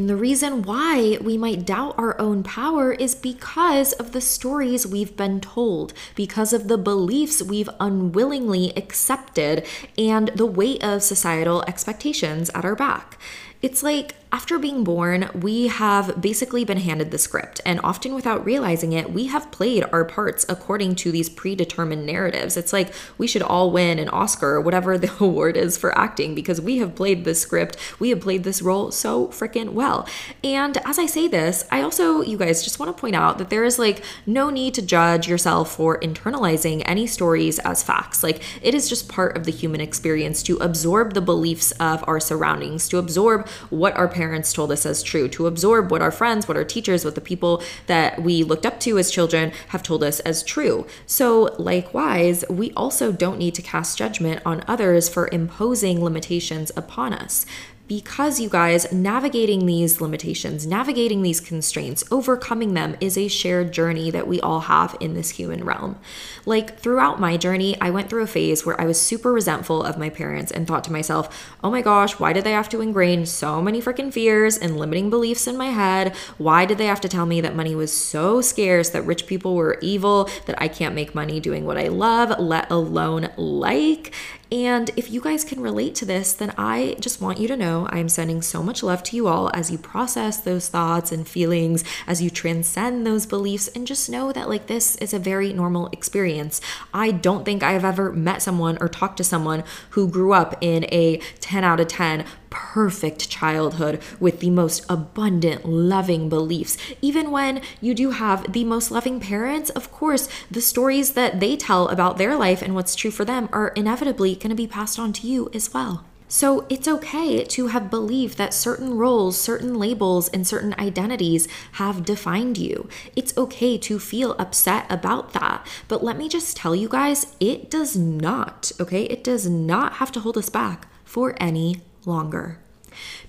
And 0.01 0.09
the 0.09 0.15
reason 0.15 0.63
why 0.63 1.19
we 1.21 1.38
might 1.38 1.63
doubt 1.63 1.94
our 1.95 2.19
own 2.19 2.42
power 2.42 2.92
is 2.92 3.14
because 3.14 3.94
of 3.94 4.14
the 4.14 4.19
stories 4.19 4.87
we've 4.87 5.16
been 5.16 5.40
told, 5.40 5.94
because 6.16 6.54
of 6.54 6.68
the 6.68 6.78
beliefs 6.80 7.44
we've 7.44 7.69
unwillingly 7.80 8.73
accepted, 8.76 9.64
and 9.99 10.30
the 10.30 10.47
weight 10.47 10.83
of 10.83 11.04
societal 11.04 11.64
expectations 11.68 12.49
at 12.56 12.66
our 12.66 12.76
back. 12.76 13.19
It's 13.61 13.83
like 13.83 14.16
after 14.33 14.57
being 14.57 14.85
born, 14.85 15.30
we 15.33 15.68
have 15.68 16.21
basically 16.21 16.64
been 16.64 16.78
handed 16.78 17.11
the 17.11 17.18
script, 17.18 17.59
and 17.66 17.81
often 17.83 18.16
without 18.16 18.45
realizing 18.45 18.94
it, 18.94 19.11
we 19.11 19.28
have 19.28 19.52
played 19.52 19.83
our 19.92 20.06
parts 20.06 20.45
according 20.47 20.95
to 20.95 21.11
these 21.11 21.30
predetermined 21.30 22.06
narratives. 22.06 22.56
It's 22.56 22.71
like 22.71 22.94
we 23.18 23.28
should 23.28 23.42
all 23.42 23.71
win 23.71 24.00
an 24.00 24.07
Oscar 24.07 24.52
or 24.52 24.61
whatever 24.61 24.97
the 25.02 25.11
award 25.19 25.57
is 25.57 25.78
for 25.78 25.97
acting 25.97 26.33
because 26.33 26.61
we 26.61 26.78
have 26.78 26.95
played 26.95 27.26
this 27.26 27.42
script, 27.42 27.76
we 28.00 28.09
have 28.09 28.21
played 28.21 28.45
this 28.45 28.61
role 28.61 28.90
so 28.92 29.28
freaking 29.28 29.73
well. 29.73 30.07
And 30.45 30.78
as 30.85 30.97
I 30.97 31.07
say 31.07 31.28
this, 31.28 31.68
I 31.69 31.81
also, 31.81 32.21
you 32.21 32.38
guys, 32.38 32.64
just 32.64 32.80
want 32.80 32.95
to 32.95 33.00
point 33.00 33.16
out 33.16 33.38
that 33.38 33.50
there 33.50 33.66
is 33.66 33.78
like 33.78 34.02
no 34.26 34.50
need 34.50 34.73
to 34.76 34.81
judge 34.81 35.28
yourself 35.28 35.76
for 35.76 36.00
internalizing 36.00 36.83
any 36.85 37.06
stories 37.06 37.59
as 37.59 37.83
facts. 37.83 38.23
Like 38.23 38.42
it 38.61 38.73
is 38.73 38.88
just 38.88 39.09
part 39.09 39.35
of 39.35 39.44
the 39.44 39.52
human 39.52 39.81
experience 39.81 40.42
to 40.44 40.56
absorb 40.57 41.16
the 41.16 41.21
beliefs 41.21 41.71
of 41.73 42.02
our 42.07 42.21
surroundings, 42.21 42.88
to 42.90 42.97
absorb 42.97 43.50
what 43.69 43.94
our 43.97 44.07
parents 44.07 44.20
told 44.54 44.71
us 44.71 44.85
as 44.85 45.04
true, 45.04 45.28
to 45.30 45.47
absorb 45.47 45.92
what 45.92 46.01
our 46.01 46.11
friends, 46.11 46.47
what 46.47 46.57
our 46.57 46.63
teachers, 46.63 47.04
what 47.04 47.16
the 47.16 47.21
people 47.21 47.61
that 47.87 48.21
we 48.21 48.44
looked 48.44 48.66
up 48.66 48.80
to 48.81 48.97
as 48.97 49.11
children 49.11 49.51
have 49.69 49.83
told 49.83 50.04
us 50.04 50.19
as 50.21 50.44
true. 50.44 50.85
So, 51.06 51.56
likewise, 51.57 52.44
we 52.49 52.71
also 52.71 53.11
don't 53.11 53.37
need 53.37 53.56
to 53.56 53.61
cast 53.61 53.97
judgment 53.97 54.42
on 54.45 54.63
others 54.68 55.09
for 55.09 55.30
imposing 55.31 56.04
limitations 56.04 56.71
upon 56.75 57.13
us 57.13 57.45
because 57.92 58.40
you 58.40 58.48
guys, 58.48 58.90
navigating 58.94 59.66
these 59.66 60.00
limitations, 60.00 60.66
navigating 60.66 61.24
these 61.24 61.42
constraints, 61.42 62.06
overcoming 62.10 62.74
them 62.74 62.95
is 63.02 63.18
a 63.18 63.28
shared 63.28 63.74
journey 63.74 64.10
that 64.10 64.30
we 64.30 64.40
all 64.40 64.62
have 64.62 64.95
in 65.02 65.14
this 65.14 65.31
human 65.31 65.62
realm. 65.66 66.00
Like 66.45 66.80
throughout 66.80 67.19
my 67.19 67.36
journey, 67.36 67.76
I 67.81 67.90
went 67.90 68.10
through 68.10 68.24
a 68.24 68.28
phase 68.28 68.66
where 68.66 68.80
I 68.80 68.86
was 68.86 68.98
super 68.98 69.33
resentful 69.33 69.83
of 69.83 69.98
my 69.98 70.10
parents 70.10 70.54
and 70.54 70.66
thought 70.66 70.86
to 70.86 70.92
myself, 70.94 71.54
oh 71.62 71.69
my 71.69 71.81
gosh, 71.81 72.18
why 72.18 72.31
did 72.31 72.45
they 72.45 72.54
have 72.54 72.69
to 72.69 72.80
ingrain 72.80 73.26
so 73.26 73.62
many 73.62 73.81
freaking 73.81 74.14
fears 74.14 74.57
and 74.57 74.80
limiting 74.80 75.10
beliefs 75.10 75.45
in 75.45 75.57
my 75.57 75.71
head? 75.71 76.16
Why 76.38 76.66
did 76.66 76.78
they 76.78 76.86
have 76.86 77.02
to 77.02 77.10
tell 77.10 77.26
me 77.26 77.42
that 77.42 77.57
money 77.57 77.76
was 77.76 77.92
so 77.92 78.40
scarce, 78.40 78.90
that 78.92 79.06
rich 79.06 79.28
people 79.28 79.54
were 79.56 79.78
evil, 79.81 80.30
that 80.45 80.62
I 80.62 80.69
can't 80.69 80.95
make 80.95 81.14
money 81.14 81.42
doing 81.42 81.66
what 81.66 81.78
I 81.78 81.90
love, 81.90 82.40
let 82.40 82.71
alone 82.71 83.31
like? 83.36 84.14
And 84.52 84.92
if 84.98 85.10
you 85.10 85.22
guys 85.22 85.46
can 85.46 85.62
relate 85.62 85.96
to 85.96 86.06
this, 86.06 86.34
then 86.34 86.54
I 86.58 86.98
just 87.00 87.22
want 87.22 87.40
you 87.40 87.48
to 87.48 87.56
know 87.56 87.88
I'm 87.90 88.10
sending 88.10 88.42
so 88.42 88.62
much 88.62 88.84
love 88.84 89.02
to 89.04 89.16
you 89.16 89.30
all 89.30 89.50
as 89.54 89.72
you 89.72 89.78
process 89.78 90.38
those 90.42 90.68
thoughts 90.68 91.14
and 91.14 91.26
feelings, 91.26 91.86
as 92.06 92.22
you 92.22 92.30
transcend 92.30 93.08
those 93.08 93.26
beliefs, 93.26 93.70
and 93.70 93.88
just 93.88 94.10
know 94.10 94.34
that 94.34 94.50
like 94.50 94.68
this 94.68 94.98
is 94.98 95.14
a 95.14 95.20
very 95.20 95.54
normal 95.54 95.88
experience. 95.94 96.60
I 96.94 97.12
don't 97.12 97.46
think 97.46 97.64
I've 97.64 97.86
ever 97.86 98.12
met 98.12 98.42
someone 98.42 98.78
or 98.81 98.90
talked 98.90 99.18
to 99.18 99.24
someone 99.24 99.64
who 99.92 100.10
grew 100.10 100.34
up 100.34 100.58
in 100.60 100.84
a 100.92 101.22
10 101.40 101.64
out 101.64 101.80
of 101.80 101.88
10 101.88 102.26
perfect 102.52 103.30
childhood 103.30 104.00
with 104.20 104.40
the 104.40 104.52
most 104.52 104.86
abundant, 104.88 105.66
loving 105.66 106.30
beliefs. 106.30 106.78
Even 107.02 107.31
when 107.31 107.62
you 107.81 107.96
do 107.96 108.12
have 108.12 108.54
the 108.54 108.64
most 108.64 108.92
loving 108.92 109.20
parents, 109.20 109.72
of 109.72 109.92
course, 109.92 110.30
the 110.52 110.62
stories 110.62 111.14
that 111.14 111.40
they 111.40 111.58
tell 111.58 111.88
about 111.88 112.18
their 112.18 112.36
life 112.36 112.62
and 112.62 112.76
what's 112.76 112.94
true 112.94 113.10
for 113.10 113.26
them 113.26 113.50
are 113.52 113.70
inevitably 113.70 114.36
going 114.36 114.50
to 114.50 114.56
be 114.56 114.68
passed 114.68 115.00
on 115.00 115.12
to 115.14 115.26
you 115.26 115.50
as 115.54 115.74
well. 115.74 116.06
So 116.28 116.66
it's 116.70 116.88
okay 116.88 117.44
to 117.44 117.68
have 117.68 117.90
believed 117.90 118.38
that 118.38 118.54
certain 118.54 118.98
roles, 118.98 119.38
certain 119.38 119.78
labels, 119.78 120.30
and 120.30 120.48
certain 120.48 120.74
identities 120.80 121.46
have 121.74 122.06
defined 122.06 122.58
you. 122.58 122.88
It's 123.18 123.38
okay 123.38 123.78
to 123.80 124.00
feel 124.00 124.38
upset 124.40 124.86
about 124.90 125.34
that. 125.34 125.68
But 125.90 126.06
let 126.06 126.18
me 126.18 126.30
just 126.30 126.56
tell 126.56 126.74
you 126.74 126.88
guys, 126.88 127.36
it 127.42 127.70
does 127.70 127.98
not, 127.98 128.72
okay? 128.80 129.04
It 129.04 129.26
does 129.26 129.50
not 129.50 129.96
have 129.96 130.14
to 130.14 130.22
hold 130.22 130.38
us 130.38 130.48
back 130.48 130.88
for 131.04 131.36
any 131.38 131.81
longer 132.06 132.60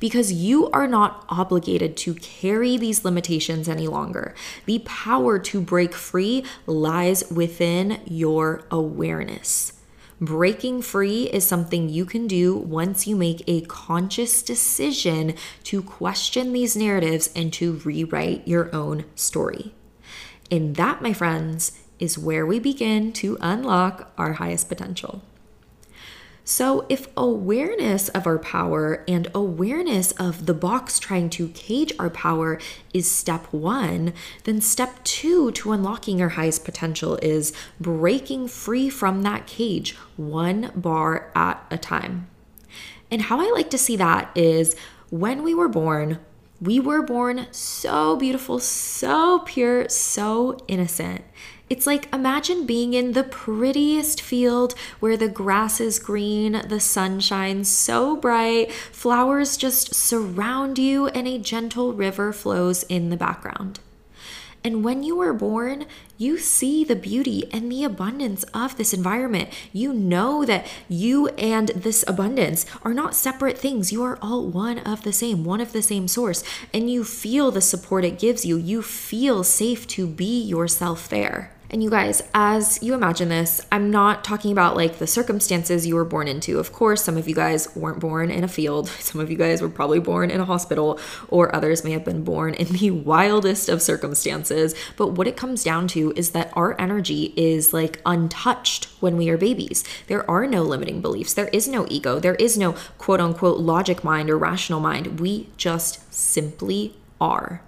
because 0.01 0.33
you 0.33 0.69
are 0.71 0.89
not 0.89 1.25
obligated 1.29 1.97
to 1.97 2.15
carry 2.15 2.77
these 2.77 3.05
limitations 3.05 3.69
any 3.69 3.87
longer. 3.87 4.35
The 4.67 4.81
power 4.81 5.39
to 5.39 5.61
break 5.61 5.95
free 5.95 6.45
lies 6.67 7.25
within 7.31 8.01
your 8.05 8.65
awareness. 8.71 9.75
Breaking 10.21 10.83
free 10.83 11.25
is 11.25 11.45
something 11.45 11.89
you 11.89 12.05
can 12.05 12.29
do 12.29 12.57
once 12.57 13.09
you 13.09 13.17
make 13.17 13.43
a 13.49 13.63
conscious 13.63 14.43
decision 14.43 15.35
to 15.65 15.83
question 15.83 16.53
these 16.53 16.77
narratives 16.77 17.29
and 17.35 17.53
to 17.55 17.81
rewrite 17.85 18.47
your 18.47 18.73
own 18.75 19.05
story. 19.17 19.75
And 20.49 20.77
that, 20.77 21.03
my 21.03 21.13
friends, 21.13 21.81
is 21.99 22.19
where 22.19 22.47
we 22.47 22.61
begin 22.61 23.13
to 23.15 23.37
unlock 23.41 24.13
our 24.17 24.35
highest 24.35 24.69
potential. 24.69 25.23
So, 26.45 26.87
if 26.89 27.07
awareness 27.17 28.09
of 28.09 28.27
our 28.27 28.39
power 28.39 29.05
and 29.07 29.29
awareness 29.33 30.11
of 30.13 30.47
the 30.47 30.55
box 30.55 30.99
trying 30.99 31.31
to 31.31 31.49
cage 31.49 31.93
our 32.01 32.11
power 32.11 32.59
is 32.93 33.09
step 33.09 33.47
one, 33.53 34.13
then 34.43 34.61
step 34.61 35.05
two 35.05 35.53
to 35.53 35.71
unlocking 35.71 36.21
our 36.21 36.31
highest 36.31 36.65
potential 36.65 37.17
is 37.23 37.53
breaking 37.81 38.49
free 38.49 38.91
from 38.91 39.23
that 39.23 39.47
cage, 39.47 39.95
one 40.17 40.73
bar 40.75 41.31
at 41.37 41.65
a 41.71 41.79
time. 41.79 42.29
And 43.09 43.23
how 43.23 43.41
I 43.41 43.53
like 43.53 43.71
to 43.71 43.79
see 43.79 43.95
that 43.97 44.31
is 44.37 44.75
when 45.11 45.45
we 45.45 45.55
were 45.55 45.69
born, 45.69 46.19
we 46.61 46.81
were 46.81 47.03
born 47.03 47.47
so 47.53 48.17
beautiful, 48.17 48.59
so 48.59 49.41
pure, 49.41 49.89
so 49.89 50.59
innocent. 50.67 51.23
It's 51.71 51.87
like 51.87 52.13
imagine 52.13 52.67
being 52.67 52.93
in 52.93 53.13
the 53.13 53.25
prettiest 53.25 54.21
field 54.21 54.75
where 55.01 55.17
the 55.17 55.29
grass 55.29 55.81
is 55.81 55.99
green, 55.99 56.61
the 56.69 56.81
sun 56.81 57.21
shines 57.21 57.69
so 57.69 58.17
bright, 58.17 58.71
flowers 58.73 59.57
just 59.57 59.95
surround 59.95 60.79
you, 60.79 61.07
and 61.09 61.27
a 61.27 61.39
gentle 61.39 61.93
river 61.93 62.33
flows 62.33 62.83
in 62.85 63.09
the 63.09 63.17
background. 63.17 63.81
And 64.65 64.85
when 64.85 65.03
you 65.03 65.17
were 65.17 65.33
born, 65.33 65.87
you 66.19 66.39
see 66.39 66.85
the 66.85 66.95
beauty 66.95 67.49
and 67.53 67.71
the 67.71 67.83
abundance 67.83 68.45
of 68.55 68.77
this 68.77 68.95
environment. 68.95 69.49
You 69.73 69.93
know 69.93 70.45
that 70.45 70.67
you 70.89 71.29
and 71.31 71.69
this 71.71 72.05
abundance 72.07 72.65
are 72.83 72.95
not 72.95 73.17
separate 73.17 73.59
things. 73.59 73.91
You 73.91 74.05
are 74.05 74.19
all 74.23 74.47
one 74.47 74.79
of 74.79 75.03
the 75.03 75.13
same, 75.13 75.45
one 75.45 75.61
of 75.61 75.73
the 75.73 75.83
same 75.83 76.07
source. 76.07 76.45
And 76.73 76.89
you 76.89 77.03
feel 77.03 77.51
the 77.51 77.61
support 77.61 78.05
it 78.05 78.21
gives 78.21 78.45
you. 78.45 78.57
You 78.57 78.83
feel 78.83 79.43
safe 79.43 79.87
to 79.89 80.07
be 80.07 80.41
yourself 80.43 81.09
there. 81.09 81.53
And 81.73 81.83
you 81.83 81.89
guys, 81.89 82.23
as 82.35 82.83
you 82.83 82.93
imagine 82.93 83.31
this, 83.31 83.65
I'm 83.73 83.91
not 83.91 84.25
talking 84.25 84.53
about 84.53 84.77
like 84.77 84.99
the 84.99 85.07
circumstances 85.07 85.87
you 85.87 85.95
were 85.95 86.05
born 86.05 86.29
into. 86.29 86.59
Of 86.59 86.71
course, 86.71 87.03
some 87.03 87.17
of 87.17 87.27
you 87.27 87.35
guys 87.35 87.75
weren't 87.75 87.99
born 87.99 88.31
in 88.31 88.45
a 88.45 88.49
field, 88.49 88.89
some 89.01 89.23
of 89.23 89.31
you 89.31 89.39
guys 89.39 89.63
were 89.63 89.71
probably 89.71 89.99
born 89.99 90.31
in 90.31 90.39
a 90.39 90.45
hospital, 90.45 91.01
or 91.29 91.55
others 91.57 91.83
may 91.83 91.93
have 91.93 92.05
been 92.05 92.25
born 92.25 92.53
in 92.53 92.67
the 92.67 92.91
wildest 93.09 93.71
of 93.71 93.81
circumstances. 93.81 94.75
But 94.99 95.13
what 95.13 95.27
it 95.27 95.39
comes 95.39 95.65
down 95.65 95.89
to 95.89 96.13
is 96.15 96.33
that 96.33 96.53
our 96.53 96.79
energy 96.79 97.33
is 97.39 97.73
like 97.73 98.03
untouched 98.05 98.89
when 99.01 99.17
we 99.17 99.31
are 99.31 99.39
babies. 99.39 99.83
There 100.09 100.31
are 100.31 100.47
no 100.47 100.65
limiting 100.65 101.01
beliefs, 101.01 101.33
there 101.33 101.49
is 101.55 101.67
no 101.67 101.87
ego, 101.89 102.21
there 102.21 102.35
is 102.35 102.59
no 102.59 102.75
quote 102.99 103.21
unquote 103.21 103.61
logic 103.61 104.05
mind 104.05 104.29
or 104.29 104.37
rational 104.37 104.81
mind. 104.81 105.21
We 105.21 105.49
just 105.57 106.13
simply 106.13 106.97
are. 107.19 107.63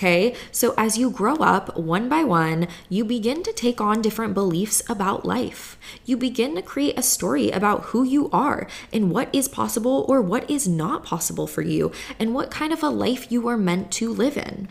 Okay, 0.00 0.34
so 0.50 0.72
as 0.78 0.96
you 0.96 1.10
grow 1.10 1.34
up 1.36 1.76
one 1.76 2.08
by 2.08 2.24
one, 2.24 2.68
you 2.88 3.04
begin 3.04 3.42
to 3.42 3.52
take 3.52 3.82
on 3.82 4.00
different 4.00 4.32
beliefs 4.32 4.82
about 4.88 5.26
life. 5.26 5.76
You 6.06 6.16
begin 6.16 6.54
to 6.54 6.62
create 6.62 6.98
a 6.98 7.02
story 7.02 7.50
about 7.50 7.92
who 7.92 8.02
you 8.02 8.30
are 8.30 8.66
and 8.94 9.10
what 9.10 9.28
is 9.34 9.46
possible 9.46 10.06
or 10.08 10.22
what 10.22 10.48
is 10.48 10.66
not 10.66 11.04
possible 11.04 11.46
for 11.46 11.60
you, 11.60 11.92
and 12.18 12.34
what 12.34 12.50
kind 12.50 12.72
of 12.72 12.82
a 12.82 12.88
life 12.88 13.30
you 13.30 13.46
are 13.46 13.58
meant 13.58 13.92
to 13.92 14.10
live 14.10 14.38
in. 14.38 14.68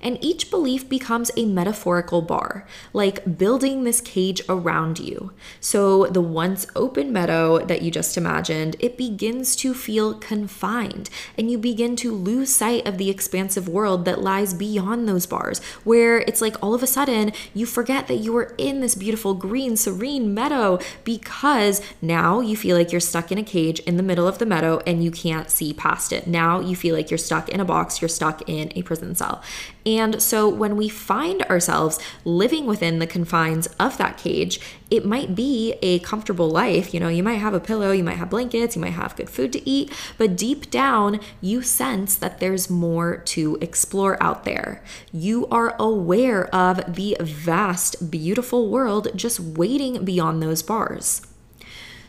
And 0.00 0.18
each 0.20 0.50
belief 0.50 0.88
becomes 0.88 1.30
a 1.36 1.46
metaphorical 1.46 2.22
bar, 2.22 2.66
like 2.92 3.38
building 3.38 3.84
this 3.84 4.00
cage 4.00 4.42
around 4.48 4.98
you. 4.98 5.32
So 5.60 6.06
the 6.06 6.20
once 6.20 6.66
open 6.74 7.12
meadow 7.12 7.58
that 7.64 7.82
you 7.82 7.90
just 7.90 8.16
imagined, 8.16 8.76
it 8.80 8.96
begins 8.96 9.56
to 9.56 9.74
feel 9.74 10.14
confined, 10.14 11.10
and 11.36 11.50
you 11.50 11.58
begin 11.58 11.96
to 11.96 12.12
lose 12.12 12.52
sight 12.52 12.86
of 12.86 12.98
the 12.98 13.10
expansive 13.10 13.68
world 13.68 14.04
that 14.04 14.20
lies 14.20 14.54
beyond 14.54 15.08
those 15.08 15.26
bars, 15.26 15.60
where 15.84 16.18
it's 16.18 16.40
like 16.40 16.56
all 16.62 16.74
of 16.74 16.82
a 16.82 16.86
sudden 16.86 17.32
you 17.54 17.66
forget 17.66 18.06
that 18.08 18.16
you 18.16 18.32
were 18.32 18.54
in 18.58 18.80
this 18.80 18.94
beautiful 18.94 19.34
green, 19.34 19.76
serene 19.76 20.34
meadow 20.34 20.78
because 21.04 21.80
now 22.02 22.40
you 22.40 22.56
feel 22.56 22.76
like 22.76 22.92
you're 22.92 23.00
stuck 23.00 23.30
in 23.32 23.38
a 23.38 23.42
cage 23.42 23.80
in 23.80 23.96
the 23.96 24.02
middle 24.02 24.26
of 24.26 24.38
the 24.38 24.46
meadow 24.46 24.80
and 24.86 25.02
you 25.02 25.10
can't 25.10 25.50
see 25.50 25.72
past 25.72 26.12
it. 26.12 26.26
Now 26.26 26.60
you 26.60 26.76
feel 26.76 26.94
like 26.94 27.10
you're 27.10 27.18
stuck 27.18 27.48
in 27.48 27.60
a 27.60 27.64
box, 27.64 28.00
you're 28.00 28.08
stuck 28.08 28.48
in 28.48 28.72
a 28.74 28.82
prison 28.82 29.14
cell. 29.14 29.42
And 29.90 30.22
so 30.22 30.48
when 30.48 30.76
we 30.76 30.88
find 30.88 31.42
ourselves 31.42 31.98
living 32.24 32.64
within 32.64 33.00
the 33.00 33.08
confines 33.08 33.66
of 33.80 33.98
that 33.98 34.18
cage, 34.18 34.60
it 34.88 35.04
might 35.04 35.34
be 35.34 35.74
a 35.82 35.98
comfortable 35.98 36.48
life. 36.48 36.94
You 36.94 37.00
know, 37.00 37.08
you 37.08 37.24
might 37.24 37.34
have 37.34 37.54
a 37.54 37.60
pillow, 37.60 37.90
you 37.90 38.04
might 38.04 38.16
have 38.18 38.30
blankets, 38.30 38.76
you 38.76 38.82
might 38.82 38.90
have 38.90 39.16
good 39.16 39.28
food 39.28 39.52
to 39.52 39.68
eat, 39.68 39.92
but 40.16 40.36
deep 40.36 40.70
down, 40.70 41.18
you 41.40 41.62
sense 41.62 42.14
that 42.14 42.38
there's 42.38 42.70
more 42.70 43.16
to 43.16 43.58
explore 43.60 44.16
out 44.22 44.44
there. 44.44 44.80
You 45.12 45.48
are 45.48 45.74
aware 45.80 46.46
of 46.54 46.94
the 46.94 47.16
vast, 47.20 48.12
beautiful 48.12 48.68
world 48.68 49.08
just 49.16 49.40
waiting 49.40 50.04
beyond 50.04 50.40
those 50.40 50.62
bars. 50.62 51.22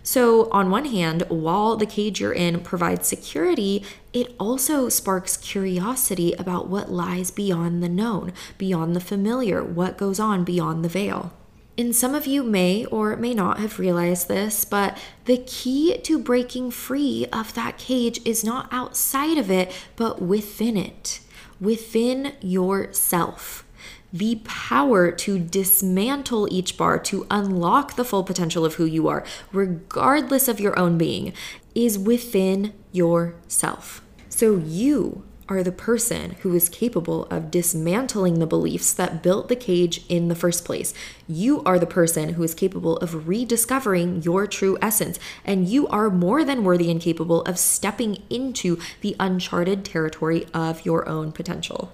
So, 0.03 0.50
on 0.51 0.72
one 0.72 0.86
hand, 0.86 1.24
while 1.29 1.77
the 1.77 1.86
cage 1.86 2.20
you're 2.20 2.34
in 2.34 2.62
provides 2.62 3.08
security, 3.08 3.86
it 4.13 4.36
also 4.39 4.89
sparks 4.89 5.38
curiosity 5.38 6.34
about 6.34 6.67
what 6.67 6.91
lies 6.91 7.29
beyond 7.29 7.84
the 7.84 7.89
known, 7.89 8.34
beyond 8.58 8.96
the 8.96 9.00
familiar, 9.00 9.63
what 9.63 9.98
goes 9.98 10.20
on 10.20 10.43
beyond 10.43 10.84
the 10.84 10.89
veil. 10.89 11.34
And 11.77 11.96
some 11.96 12.15
of 12.15 12.27
you 12.27 12.43
may 12.43 12.86
or 12.86 13.15
may 13.15 13.34
not 13.34 13.60
have 13.60 13.79
realized 13.79 14.27
this, 14.27 14.65
but 14.65 14.98
the 15.25 15.38
key 15.38 15.98
to 16.00 16.20
breaking 16.20 16.72
free 16.72 17.27
of 17.31 17.53
that 17.53 17.77
cage 17.77 18.20
is 18.25 18.43
not 18.43 18.67
outside 18.72 19.38
of 19.38 19.50
it, 19.50 19.72
but 19.96 20.22
within 20.22 20.77
it, 20.77 21.22
within 21.60 22.34
yourself 22.41 23.65
the 24.13 24.41
power 24.43 25.11
to 25.11 25.39
dismantle 25.39 26.47
each 26.51 26.77
bar, 26.77 26.99
to 26.99 27.25
unlock 27.31 27.95
the 27.95 28.05
full 28.05 28.23
potential 28.23 28.65
of 28.65 28.75
who 28.75 28.85
you 28.85 29.07
are, 29.07 29.23
regardless 29.51 30.47
of 30.47 30.59
your 30.59 30.77
own 30.77 30.97
being, 30.97 31.33
is 31.73 31.97
within 31.97 32.73
yourself. 32.91 34.01
So 34.29 34.57
you 34.57 35.23
are 35.51 35.63
the 35.63 35.71
person 35.71 36.31
who 36.41 36.55
is 36.55 36.69
capable 36.69 37.25
of 37.25 37.51
dismantling 37.51 38.39
the 38.39 38.47
beliefs 38.47 38.93
that 38.93 39.21
built 39.21 39.49
the 39.49 39.55
cage 39.55 40.05
in 40.07 40.29
the 40.29 40.35
first 40.35 40.63
place. 40.63 40.93
You 41.27 41.61
are 41.63 41.77
the 41.77 41.85
person 41.85 42.35
who 42.35 42.43
is 42.43 42.53
capable 42.53 42.95
of 42.97 43.27
rediscovering 43.27 44.21
your 44.21 44.47
true 44.47 44.77
essence, 44.81 45.19
and 45.43 45.67
you 45.67 45.87
are 45.89 46.09
more 46.09 46.45
than 46.45 46.63
worthy 46.63 46.89
and 46.89 47.01
capable 47.01 47.41
of 47.41 47.59
stepping 47.59 48.23
into 48.29 48.79
the 49.01 49.15
uncharted 49.19 49.83
territory 49.83 50.45
of 50.53 50.85
your 50.85 51.07
own 51.09 51.33
potential. 51.33 51.91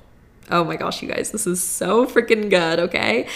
Oh 0.49 0.63
my 0.63 0.77
gosh, 0.77 1.01
you 1.01 1.09
guys, 1.09 1.31
this 1.31 1.45
is 1.45 1.61
so 1.61 2.05
freaking 2.05 2.49
good, 2.49 2.79
okay? 2.79 3.27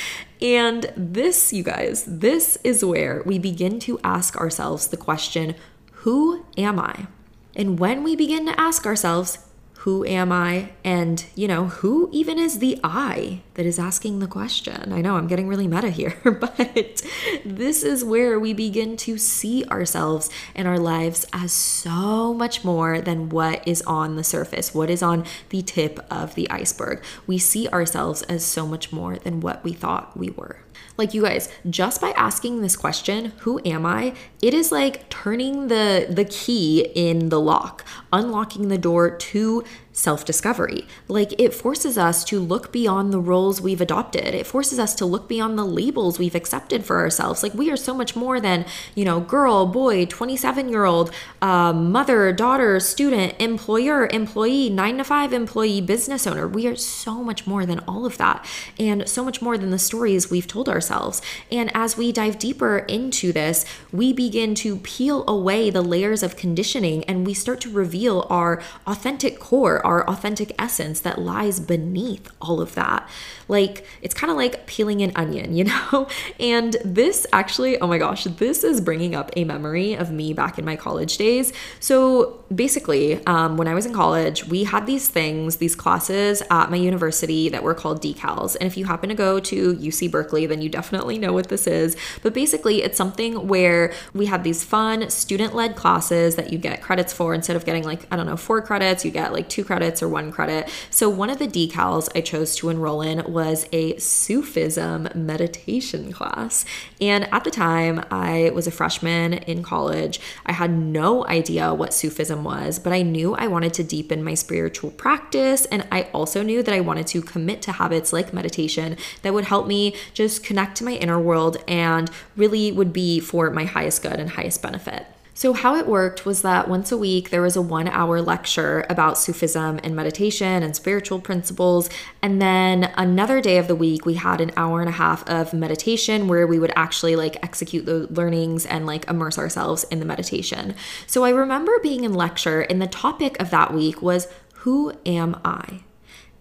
And 0.42 0.92
this, 0.96 1.52
you 1.52 1.64
guys, 1.64 2.06
this 2.08 2.58
is 2.64 2.86
where 2.86 3.22
we 3.26 3.38
begin 3.38 3.80
to 3.82 4.00
ask 4.04 4.38
ourselves 4.38 4.88
the 4.88 4.98
question 4.98 5.56
who 5.92 6.46
am 6.58 6.80
I? 6.80 7.08
And 7.56 7.78
when 7.78 8.04
we 8.04 8.16
begin 8.16 8.46
to 8.48 8.60
ask 8.60 8.86
ourselves, 8.86 9.38
who 9.82 10.06
am 10.06 10.32
I? 10.32 10.74
And, 10.84 11.26
you 11.34 11.48
know, 11.48 11.66
who 11.66 12.08
even 12.12 12.38
is 12.38 12.60
the 12.60 12.80
I 12.84 13.42
that 13.56 13.66
is 13.66 13.80
asking 13.80 14.20
the 14.20 14.28
question? 14.28 14.94
I 14.94 15.02
know 15.02 15.16
I'm 15.16 15.26
getting 15.26 15.48
really 15.48 15.68
meta 15.68 15.90
here, 15.90 16.16
but 16.24 17.02
this 17.44 17.82
is 17.82 18.04
where 18.04 18.40
we 18.40 18.54
begin 18.54 18.96
to 18.98 19.18
see 19.18 19.66
ourselves 19.66 20.30
and 20.54 20.68
our 20.68 20.78
lives 20.78 21.26
as 21.34 21.52
so 21.52 22.32
much 22.32 22.64
more 22.64 23.02
than 23.02 23.30
what 23.30 23.68
is 23.68 23.82
on 23.84 24.18
the 24.18 24.24
surface, 24.24 24.72
what 24.72 24.92
is 24.92 25.02
on 25.02 25.26
the 25.50 25.64
tip 25.64 26.00
of 26.12 26.36
the 26.36 26.48
iceberg. 26.52 27.04
We 27.26 27.40
see 27.40 27.68
ourselves 27.70 28.22
as 28.24 28.46
so 28.46 28.68
much 28.68 28.94
more 28.94 29.16
than 29.16 29.40
what 29.40 29.64
we 29.64 29.74
thought 29.74 30.16
we 30.16 30.30
were. 30.30 30.58
Like 30.98 31.14
you 31.14 31.24
guys, 31.24 31.52
just 31.70 32.02
by 32.02 32.12
asking 32.12 32.62
this 32.62 32.76
question, 32.76 33.34
who 33.40 33.60
am 33.66 33.86
I? 33.86 34.14
It 34.42 34.54
is 34.54 34.72
like 34.72 35.10
turning 35.10 35.68
the 35.68 36.08
the 36.10 36.26
key 36.26 36.92
in 36.96 37.30
the 37.30 37.40
lock, 37.40 37.86
unlocking 38.12 38.68
the 38.68 38.78
door 38.78 39.10
to 39.10 39.64
self 39.94 40.26
discovery. 40.26 40.88
Like 41.08 41.40
it 41.40 41.54
forces 41.54 41.98
us 41.98 42.24
to 42.26 42.40
look 42.40 42.72
beyond 42.72 43.12
the 43.12 43.20
roles 43.20 43.62
we've 43.62 43.82
adopted. 43.82 44.34
It 44.34 44.48
forces 44.48 44.80
us 44.80 44.96
to 44.96 45.06
look 45.06 45.28
beyond 45.28 45.58
the 45.58 45.66
labels 45.66 46.18
we've 46.18 46.36
accepted 46.36 46.86
for 46.86 47.00
ourselves. 47.00 47.44
Like 47.44 47.54
we 47.54 47.70
are 47.72 47.78
so 47.78 47.94
much 47.94 48.16
more 48.16 48.40
than, 48.40 48.66
you 48.96 49.06
know, 49.06 49.20
girl, 49.20 49.66
boy, 49.66 50.06
27 50.06 50.70
year 50.70 50.86
old, 50.86 51.12
uh, 51.42 51.74
mother, 51.74 52.32
daughter, 52.32 52.80
student, 52.80 53.36
employer, 53.40 54.08
employee, 54.12 54.70
nine 54.70 54.98
to 54.98 55.04
five 55.04 55.34
employee, 55.34 55.82
business 55.82 56.26
owner. 56.26 56.48
We 56.48 56.68
are 56.68 56.76
so 56.76 57.24
much 57.24 57.46
more 57.46 57.66
than 57.66 57.80
all 57.80 58.06
of 58.06 58.18
that 58.18 58.46
and 58.80 59.08
so 59.08 59.24
much 59.24 59.42
more 59.42 59.58
than 59.58 59.72
the 59.72 59.80
stories 59.80 60.30
we've 60.30 60.48
told 60.48 60.70
ourselves. 60.70 61.22
And 61.52 61.70
as 61.76 61.98
we 61.98 62.12
dive 62.12 62.40
deeper 62.40 62.80
into 62.80 63.32
this, 63.32 63.66
we 63.92 64.14
begin 64.14 64.56
to 64.56 64.78
peel 64.78 65.26
away 65.28 65.70
the 65.70 65.82
layers 65.82 66.24
of 66.24 66.36
conditioning 66.36 67.04
and 67.06 67.26
we 67.26 67.34
start 67.34 67.62
to 67.62 67.70
reveal 67.70 68.26
our 68.30 68.62
authentic 68.88 69.40
core 69.40 69.81
our 69.86 70.08
authentic 70.10 70.54
essence 70.60 71.02
that 71.02 71.20
lies 71.20 71.60
beneath 71.60 72.30
all 72.42 72.62
of 72.62 72.76
that. 72.76 73.08
Like, 73.48 73.86
it's 74.02 74.14
kind 74.14 74.32
of 74.32 74.38
like 74.38 74.66
peeling 74.66 75.02
an 75.02 75.12
onion, 75.16 75.56
you 75.56 75.66
know? 75.66 76.08
And 76.40 76.78
this 76.84 77.28
actually, 77.34 77.80
oh 77.80 77.88
my 77.88 77.98
gosh, 77.98 78.24
this 78.24 78.64
is 78.64 78.82
bringing 78.82 79.16
up 79.16 79.32
a 79.36 79.44
memory 79.44 79.94
of 79.94 80.12
me 80.12 80.34
back 80.34 80.58
in 80.58 80.66
my 80.66 80.76
college 80.76 81.18
days. 81.18 81.54
So 81.80 82.44
basically, 82.54 83.26
um, 83.26 83.58
when 83.58 83.68
I 83.68 83.74
was 83.74 83.86
in 83.86 83.94
college, 83.94 84.46
we 84.46 84.64
had 84.64 84.86
these 84.86 85.08
things, 85.08 85.58
these 85.58 85.76
classes 85.76 86.42
at 86.50 86.70
my 86.70 86.78
university 86.78 87.50
that 87.50 87.64
were 87.64 87.74
called 87.74 88.02
DeCals. 88.02 88.56
And 88.60 88.68
if 88.68 88.78
you 88.78 88.86
happen 88.86 89.10
to 89.10 89.16
go 89.16 89.40
to 89.40 89.76
UC 89.76 90.12
Berkeley, 90.12 90.46
then 90.46 90.62
you 90.62 90.70
definitely 90.70 91.18
know 91.18 91.34
what 91.34 91.50
this 91.50 91.68
is. 91.68 91.96
But 92.24 92.34
basically, 92.34 92.84
it's 92.84 92.98
something 92.98 93.48
where 93.48 93.94
we 94.14 94.26
had 94.26 94.44
these 94.44 94.64
fun 94.64 95.10
student 95.10 95.56
led 95.56 95.76
classes 95.76 96.36
that 96.36 96.52
you 96.52 96.58
get 96.58 96.82
credits 96.82 97.14
for 97.14 97.34
instead 97.34 97.56
of 97.56 97.66
getting 97.66 97.84
like, 97.84 98.06
I 98.12 98.16
don't 98.16 98.26
know, 98.26 98.38
four 98.38 98.62
credits, 98.62 99.06
you 99.06 99.12
get 99.12 99.34
like 99.34 99.50
two 99.50 99.64
credits 99.72 100.04
or 100.04 100.10
one 100.10 100.34
credit. 100.34 100.70
So 100.90 101.10
one 101.10 101.30
of 101.30 101.40
the 101.40 101.48
DeCals 101.48 102.10
I 102.14 102.20
chose 102.20 102.58
to 102.58 102.68
enroll 102.68 103.02
in 103.02 103.24
was 103.32 103.66
a 103.72 103.98
Sufism 103.98 105.08
meditation 105.16 106.12
class. 106.12 106.66
And 107.00 107.34
at 107.34 107.46
the 107.46 107.52
time, 107.52 108.04
I 108.12 108.52
was 108.54 108.68
a 108.68 108.72
freshman 108.72 109.32
in 109.32 109.64
college. 109.64 110.20
I 110.46 110.52
had 110.52 110.72
no 110.72 111.26
idea 111.26 111.74
what 111.74 111.94
Sufism 111.94 112.44
was, 112.44 112.80
but 112.80 112.92
I 112.92 113.02
knew 113.02 113.34
I 113.34 113.48
wanted 113.48 113.74
to 113.76 113.84
deepen 113.86 114.26
my 114.26 114.34
spiritual 114.34 114.92
practice. 114.92 115.64
And 115.68 115.88
I 115.90 116.10
also 116.14 116.44
knew 116.44 116.62
that 116.64 116.76
I 116.76 116.82
wanted 116.82 117.08
to 117.08 117.22
commit 117.22 117.62
to 117.62 117.72
habits 117.72 118.12
like 118.12 118.34
meditation 118.34 118.98
that 119.22 119.34
would 119.34 119.46
help 119.46 119.68
me 119.68 119.96
just 120.14 120.44
connect 120.44 120.76
to 120.80 120.84
my 120.84 120.96
inner 120.96 121.18
world 121.18 121.64
and 121.66 122.12
really 122.36 122.74
would 122.74 122.92
be 122.92 123.22
for 123.22 123.50
my 123.52 123.64
highest 123.64 124.04
good 124.04 124.20
and 124.20 124.32
highest 124.32 124.62
benefit. 124.62 125.06
So, 125.42 125.54
how 125.54 125.76
it 125.76 125.88
worked 125.88 126.24
was 126.24 126.44
that 126.44 126.68
once 126.68 126.92
a 126.92 126.98
week 126.98 127.32
there 127.32 127.42
was 127.42 127.56
a 127.56 127.64
one 127.64 127.88
hour 127.88 128.22
lecture 128.22 128.86
about 128.92 129.18
Sufism 129.18 129.80
and 129.84 129.96
meditation 129.96 130.62
and 130.62 130.76
spiritual 130.76 131.20
principles. 131.20 131.90
And 132.22 132.40
then 132.40 132.94
another 132.96 133.42
day 133.42 133.58
of 133.58 133.68
the 133.68 133.74
week, 133.74 134.06
we 134.06 134.14
had 134.14 134.40
an 134.40 134.52
hour 134.56 134.82
and 134.82 134.90
a 134.90 134.92
half 134.92 135.28
of 135.28 135.52
meditation 135.52 136.28
where 136.28 136.46
we 136.46 136.60
would 136.60 136.72
actually 136.76 137.16
like 137.16 137.44
execute 137.44 137.88
the 137.88 138.06
learnings 138.14 138.68
and 138.68 138.86
like 138.86 139.10
immerse 139.10 139.40
ourselves 139.40 139.84
in 139.86 139.98
the 139.98 140.06
meditation. 140.06 140.76
So, 141.08 141.24
I 141.24 141.32
remember 141.32 141.72
being 141.82 142.04
in 142.04 142.14
lecture, 142.14 142.62
and 142.62 142.80
the 142.80 142.86
topic 142.86 143.42
of 143.42 143.50
that 143.50 143.74
week 143.74 144.00
was 144.00 144.28
Who 144.58 144.94
am 145.08 145.42
I? 145.44 145.80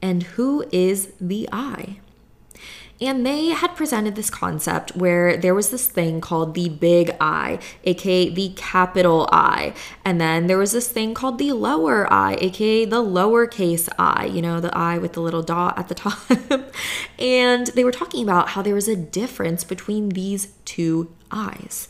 And 0.02 0.25
who 0.25 0.66
is 0.73 1.14
the 1.19 1.49
I? 1.50 2.00
And 3.00 3.25
they 3.25 3.47
had 3.47 3.75
presented 3.77 4.14
this 4.14 4.29
concept 4.29 4.94
where 4.94 5.37
there 5.37 5.55
was 5.55 5.70
this 5.70 5.87
thing 5.87 6.20
called 6.20 6.55
the 6.55 6.68
big 6.68 7.16
I, 7.20 7.59
aka 7.85 8.29
the 8.29 8.53
capital 8.57 9.29
I. 9.33 9.75
And 10.05 10.20
then 10.20 10.48
there 10.48 10.59
was 10.59 10.72
this 10.72 10.88
thing 10.88 11.14
called 11.14 11.38
the 11.38 11.53
lower 11.53 12.12
I, 12.12 12.35
aka 12.40 12.85
the 12.85 13.03
lowercase 13.03 13.88
i, 13.98 14.27
you 14.27 14.42
know, 14.42 14.61
the 14.61 14.77
I 14.77 14.98
with 14.98 15.14
the 15.14 15.20
little 15.20 15.42
dot 15.42 15.79
at 15.79 15.88
the 15.88 15.94
top. 16.05 16.18
and 17.18 17.68
they 17.68 17.85
were 17.85 17.92
talking 17.92 18.22
about 18.22 18.51
how 18.51 18.62
there 18.62 18.75
was 18.75 18.88
a 18.88 18.96
difference 18.96 19.64
between 19.64 20.11
these 20.11 20.48
two 20.64 21.11
eyes. 21.31 21.88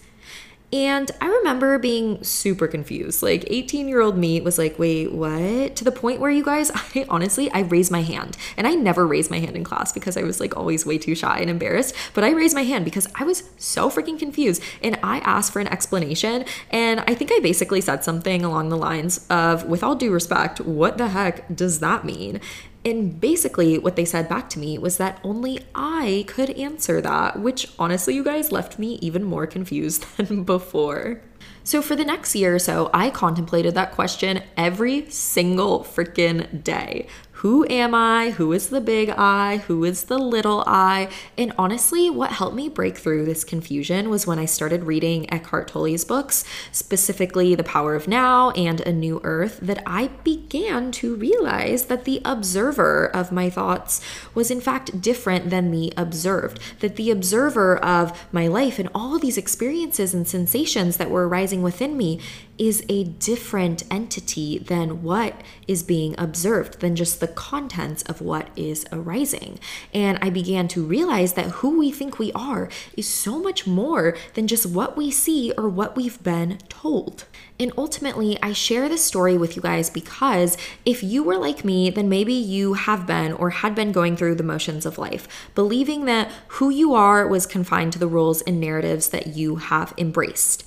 And 0.73 1.11
I 1.21 1.27
remember 1.27 1.79
being 1.79 2.23
super 2.23 2.69
confused. 2.69 3.23
Like 3.23 3.45
18 3.49 3.89
year 3.89 4.01
old 4.01 4.17
me 4.17 4.41
was 4.41 4.57
like, 4.57 4.79
wait, 4.79 5.13
what? 5.13 5.75
To 5.77 5.85
the 5.85 5.91
point 5.91 6.21
where 6.21 6.31
you 6.31 6.45
guys, 6.45 6.71
I 6.75 7.05
honestly, 7.09 7.51
I 7.51 7.61
raised 7.61 7.91
my 7.91 8.03
hand. 8.03 8.37
And 8.57 8.67
I 8.67 8.75
never 8.75 9.07
raised 9.07 9.31
my 9.31 9.41
hand 9.41 9.57
in 9.57 9.65
class 9.65 9.93
because 9.93 10.17
I 10.17 10.23
was 10.23 10.39
like 10.39 10.57
always 10.57 10.87
way 10.87 10.99
too 10.99 11.15
shy 11.15 11.39
and 11.39 11.51
embarrassed. 11.51 11.95
But 12.15 12.23
I 12.23 12.31
raised 12.31 12.55
my 12.55 12.63
hand 12.63 12.85
because 12.85 13.09
I 13.17 13.25
was 13.25 13.43
so 13.59 13.91
freaking 13.91 14.19
confused. 14.19 14.63
And 14.83 14.99
I 15.03 15.19
asked 15.19 15.53
for 15.53 15.61
an 15.61 15.69
explanation. 15.69 16.45
And 16.71 17.01
I 17.01 17.15
think 17.15 17.33
I 17.33 17.41
basically 17.41 17.81
said 17.81 18.05
something 18.05 18.45
along 18.45 18.69
the 18.69 18.77
lines 18.77 19.27
of, 19.29 19.65
with 19.65 19.83
all 19.83 19.97
due 19.97 20.13
respect, 20.13 20.61
what 20.61 20.99
the 20.99 21.09
heck 21.09 21.55
does 21.55 21.81
that 21.81 22.05
mean? 22.05 22.41
And 22.85 23.21
basically, 23.21 23.79
what 23.79 23.97
they 23.97 24.07
said 24.07 24.29
back 24.29 24.49
to 24.51 24.59
me 24.59 24.79
was 24.79 24.97
that 24.97 25.21
only 25.23 25.61
I 25.75 26.25
could 26.27 26.51
answer 26.51 27.01
that, 27.03 27.39
which 27.39 27.71
honestly, 27.79 28.15
you 28.15 28.25
guys 28.25 28.53
left 28.53 28.79
me 28.79 28.99
even 29.03 29.23
more 29.23 29.47
confused 29.47 30.07
than 30.17 30.45
before. 30.45 31.21
So, 31.63 31.83
for 31.83 31.95
the 31.95 32.05
next 32.05 32.35
year 32.35 32.55
or 32.55 32.59
so, 32.59 32.91
I 32.95 33.11
contemplated 33.11 33.75
that 33.75 33.93
question 33.93 34.43
every 34.57 35.11
single 35.11 35.81
freaking 35.81 36.65
day. 36.65 37.07
Who 37.41 37.67
am 37.71 37.95
I? 37.95 38.33
Who 38.33 38.53
is 38.53 38.69
the 38.69 38.83
big 38.83 39.09
I? 39.09 39.63
Who 39.67 39.83
is 39.85 40.05
the 40.05 40.19
little 40.19 40.63
I? 40.67 41.09
And 41.39 41.55
honestly, 41.57 42.11
what 42.11 42.33
helped 42.33 42.55
me 42.55 42.69
break 42.69 42.99
through 42.99 43.25
this 43.25 43.45
confusion 43.45 44.11
was 44.11 44.27
when 44.27 44.39
I 44.39 44.45
started 44.45 44.85
reading 44.85 45.25
Eckhart 45.33 45.69
Tolle's 45.69 46.05
books, 46.05 46.45
specifically 46.71 47.55
The 47.55 47.65
Power 47.65 47.95
of 47.95 48.07
Now 48.07 48.51
and 48.51 48.83
A 48.83 48.93
New 48.93 49.23
Earth, 49.25 49.59
that 49.63 49.83
I 49.87 50.09
began 50.23 50.93
to 50.93 51.15
realize 51.15 51.87
that 51.87 52.05
the 52.05 52.21
observer 52.27 53.07
of 53.07 53.33
my 53.33 53.49
thoughts 53.49 54.03
was 54.35 54.51
in 54.51 54.61
fact 54.61 55.01
different 55.01 55.49
than 55.49 55.71
the 55.71 55.95
observed, 55.97 56.61
that 56.81 56.97
the 56.97 57.11
observer 57.11 57.79
of 57.79 58.29
my 58.33 58.49
life 58.49 58.79
and 58.79 58.91
all 58.95 59.19
these 59.19 59.39
experiences 59.39 60.13
and 60.13 60.29
sensations 60.29 60.99
that 60.99 61.09
were 61.09 61.27
arising 61.27 61.63
within 61.63 61.97
me 61.97 62.21
is 62.59 62.85
a 62.91 63.05
different 63.05 63.83
entity 63.91 64.59
than 64.59 65.03
what 65.03 65.41
is 65.67 65.83
being 65.83 66.15
observed, 66.19 66.81
than 66.81 66.95
just 66.95 67.19
the 67.19 67.30
contents 67.31 68.03
of 68.03 68.21
what 68.21 68.49
is 68.57 68.87
arising. 68.93 69.59
And 69.95 70.19
I 70.21 70.31
began 70.31 70.69
to 70.69 70.85
realize 70.85 71.35
that 71.35 71.47
who 71.47 71.79
we 71.79 71.91
think 71.91 72.19
we 72.19 72.33
are 72.33 72.69
is 72.97 73.09
so 73.09 73.39
much 73.39 73.67
more 73.67 74.17
than 74.35 74.47
just 74.47 74.67
what 74.67 74.97
we 74.97 75.11
see 75.11 75.53
or 75.57 75.69
what 75.69 75.97
we've 75.97 76.23
been 76.23 76.59
told. 76.69 77.25
And 77.59 77.73
ultimately, 77.77 78.39
I 78.43 78.55
share 78.55 78.89
this 78.89 79.05
story 79.05 79.37
with 79.37 79.55
you 79.55 79.63
guys 79.63 79.91
because 79.91 80.57
if 80.87 81.03
you 81.03 81.23
were 81.23 81.37
like 81.37 81.65
me, 81.65 81.91
then 81.91 82.09
maybe 82.09 82.33
you 82.33 82.73
have 82.73 83.07
been 83.07 83.33
or 83.35 83.51
had 83.51 83.75
been 83.75 83.93
going 83.93 84.17
through 84.17 84.37
the 84.37 84.43
motions 84.43 84.87
of 84.87 84.97
life, 84.97 85.29
believing 85.55 86.07
that 86.07 86.31
who 86.49 86.71
you 86.71 86.95
are 86.95 87.29
was 87.29 87.47
confined 87.47 87.93
to 87.93 87.99
the 87.99 88.07
rules 88.07 88.41
and 88.43 88.61
narratives 88.61 89.11
that 89.11 89.29
you 89.29 89.57
have 89.57 89.93
embraced. 89.99 90.65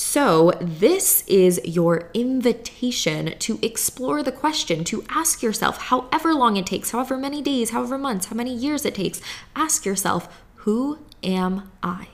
So, 0.00 0.52
this 0.60 1.24
is 1.26 1.60
your 1.64 2.08
invitation 2.14 3.36
to 3.40 3.58
explore 3.62 4.22
the 4.22 4.30
question, 4.30 4.84
to 4.84 5.04
ask 5.08 5.42
yourself, 5.42 5.78
however 5.88 6.32
long 6.34 6.56
it 6.56 6.66
takes, 6.66 6.92
however 6.92 7.18
many 7.18 7.42
days, 7.42 7.70
however 7.70 7.98
months, 7.98 8.26
how 8.26 8.36
many 8.36 8.54
years 8.54 8.84
it 8.84 8.94
takes, 8.94 9.20
ask 9.56 9.84
yourself, 9.84 10.40
who 10.58 11.00
am 11.24 11.72
I? 11.82 12.10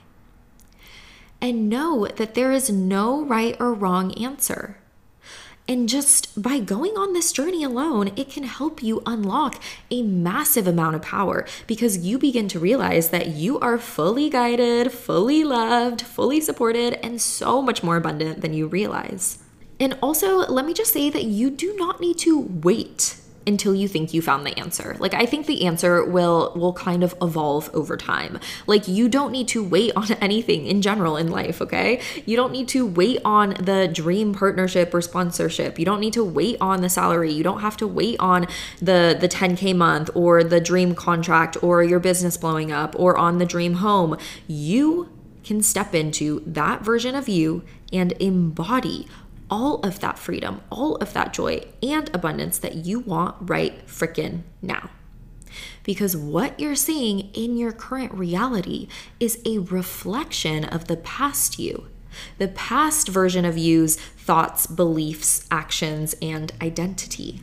And 1.42 1.68
know 1.68 2.06
that 2.06 2.34
there 2.34 2.52
is 2.52 2.70
no 2.70 3.22
right 3.22 3.54
or 3.60 3.74
wrong 3.74 4.14
answer. 4.14 4.78
And 5.66 5.88
just 5.88 6.42
by 6.42 6.60
going 6.60 6.92
on 6.92 7.14
this 7.14 7.32
journey 7.32 7.64
alone, 7.64 8.12
it 8.16 8.28
can 8.28 8.44
help 8.44 8.82
you 8.82 9.02
unlock 9.06 9.62
a 9.90 10.02
massive 10.02 10.66
amount 10.66 10.94
of 10.94 11.00
power 11.00 11.46
because 11.66 12.04
you 12.04 12.18
begin 12.18 12.48
to 12.48 12.58
realize 12.58 13.08
that 13.10 13.28
you 13.28 13.58
are 13.60 13.78
fully 13.78 14.28
guided, 14.28 14.92
fully 14.92 15.42
loved, 15.42 16.02
fully 16.02 16.40
supported, 16.42 16.94
and 17.02 17.20
so 17.20 17.62
much 17.62 17.82
more 17.82 17.96
abundant 17.96 18.42
than 18.42 18.52
you 18.52 18.66
realize. 18.66 19.38
And 19.80 19.96
also, 20.02 20.38
let 20.40 20.66
me 20.66 20.74
just 20.74 20.92
say 20.92 21.08
that 21.08 21.24
you 21.24 21.48
do 21.48 21.74
not 21.76 21.98
need 21.98 22.18
to 22.18 22.40
wait 22.40 23.16
until 23.46 23.74
you 23.74 23.88
think 23.88 24.14
you 24.14 24.22
found 24.22 24.46
the 24.46 24.58
answer. 24.58 24.96
Like 24.98 25.14
I 25.14 25.26
think 25.26 25.46
the 25.46 25.66
answer 25.66 26.04
will 26.04 26.52
will 26.54 26.72
kind 26.72 27.02
of 27.02 27.14
evolve 27.20 27.70
over 27.74 27.96
time. 27.96 28.38
Like 28.66 28.88
you 28.88 29.08
don't 29.08 29.32
need 29.32 29.48
to 29.48 29.62
wait 29.62 29.92
on 29.96 30.12
anything 30.20 30.66
in 30.66 30.82
general 30.82 31.16
in 31.16 31.30
life, 31.30 31.60
okay? 31.60 32.00
You 32.26 32.36
don't 32.36 32.52
need 32.52 32.68
to 32.68 32.86
wait 32.86 33.20
on 33.24 33.50
the 33.60 33.88
dream 33.88 34.34
partnership 34.34 34.92
or 34.94 35.00
sponsorship. 35.00 35.78
You 35.78 35.84
don't 35.84 36.00
need 36.00 36.12
to 36.14 36.24
wait 36.24 36.56
on 36.60 36.80
the 36.80 36.88
salary. 36.88 37.32
You 37.32 37.42
don't 37.42 37.60
have 37.60 37.76
to 37.78 37.86
wait 37.86 38.18
on 38.20 38.46
the 38.80 39.16
the 39.18 39.28
10k 39.28 39.76
month 39.76 40.10
or 40.14 40.42
the 40.44 40.60
dream 40.60 40.94
contract 40.94 41.62
or 41.62 41.82
your 41.82 42.00
business 42.00 42.36
blowing 42.36 42.72
up 42.72 42.94
or 42.98 43.16
on 43.16 43.38
the 43.38 43.46
dream 43.46 43.74
home. 43.74 44.16
You 44.46 45.10
can 45.44 45.62
step 45.62 45.94
into 45.94 46.42
that 46.46 46.82
version 46.82 47.14
of 47.14 47.28
you 47.28 47.62
and 47.92 48.12
embody 48.12 49.06
all 49.50 49.80
of 49.80 50.00
that 50.00 50.18
freedom, 50.18 50.60
all 50.70 50.96
of 50.96 51.12
that 51.12 51.32
joy 51.32 51.62
and 51.82 52.10
abundance 52.14 52.58
that 52.58 52.76
you 52.76 53.00
want 53.00 53.36
right 53.40 53.86
frickin' 53.86 54.42
now. 54.62 54.90
Because 55.82 56.16
what 56.16 56.58
you're 56.58 56.74
seeing 56.74 57.30
in 57.32 57.56
your 57.56 57.72
current 57.72 58.12
reality 58.12 58.88
is 59.20 59.40
a 59.44 59.58
reflection 59.58 60.64
of 60.64 60.88
the 60.88 60.96
past 60.96 61.58
you, 61.58 61.88
the 62.38 62.48
past 62.48 63.08
version 63.08 63.44
of 63.44 63.58
you's 63.58 63.96
thoughts, 63.96 64.66
beliefs, 64.66 65.46
actions, 65.50 66.14
and 66.22 66.52
identity. 66.60 67.40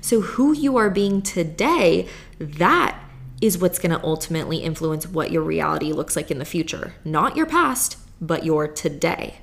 So, 0.00 0.20
who 0.20 0.52
you 0.52 0.76
are 0.76 0.90
being 0.90 1.22
today, 1.22 2.08
that 2.38 2.98
is 3.40 3.58
what's 3.58 3.78
going 3.78 3.96
to 3.96 4.04
ultimately 4.04 4.58
influence 4.58 5.06
what 5.06 5.30
your 5.30 5.42
reality 5.42 5.92
looks 5.92 6.16
like 6.16 6.30
in 6.30 6.38
the 6.38 6.44
future. 6.44 6.94
Not 7.04 7.36
your 7.36 7.46
past, 7.46 7.98
but 8.20 8.44
your 8.44 8.66
today. 8.66 9.40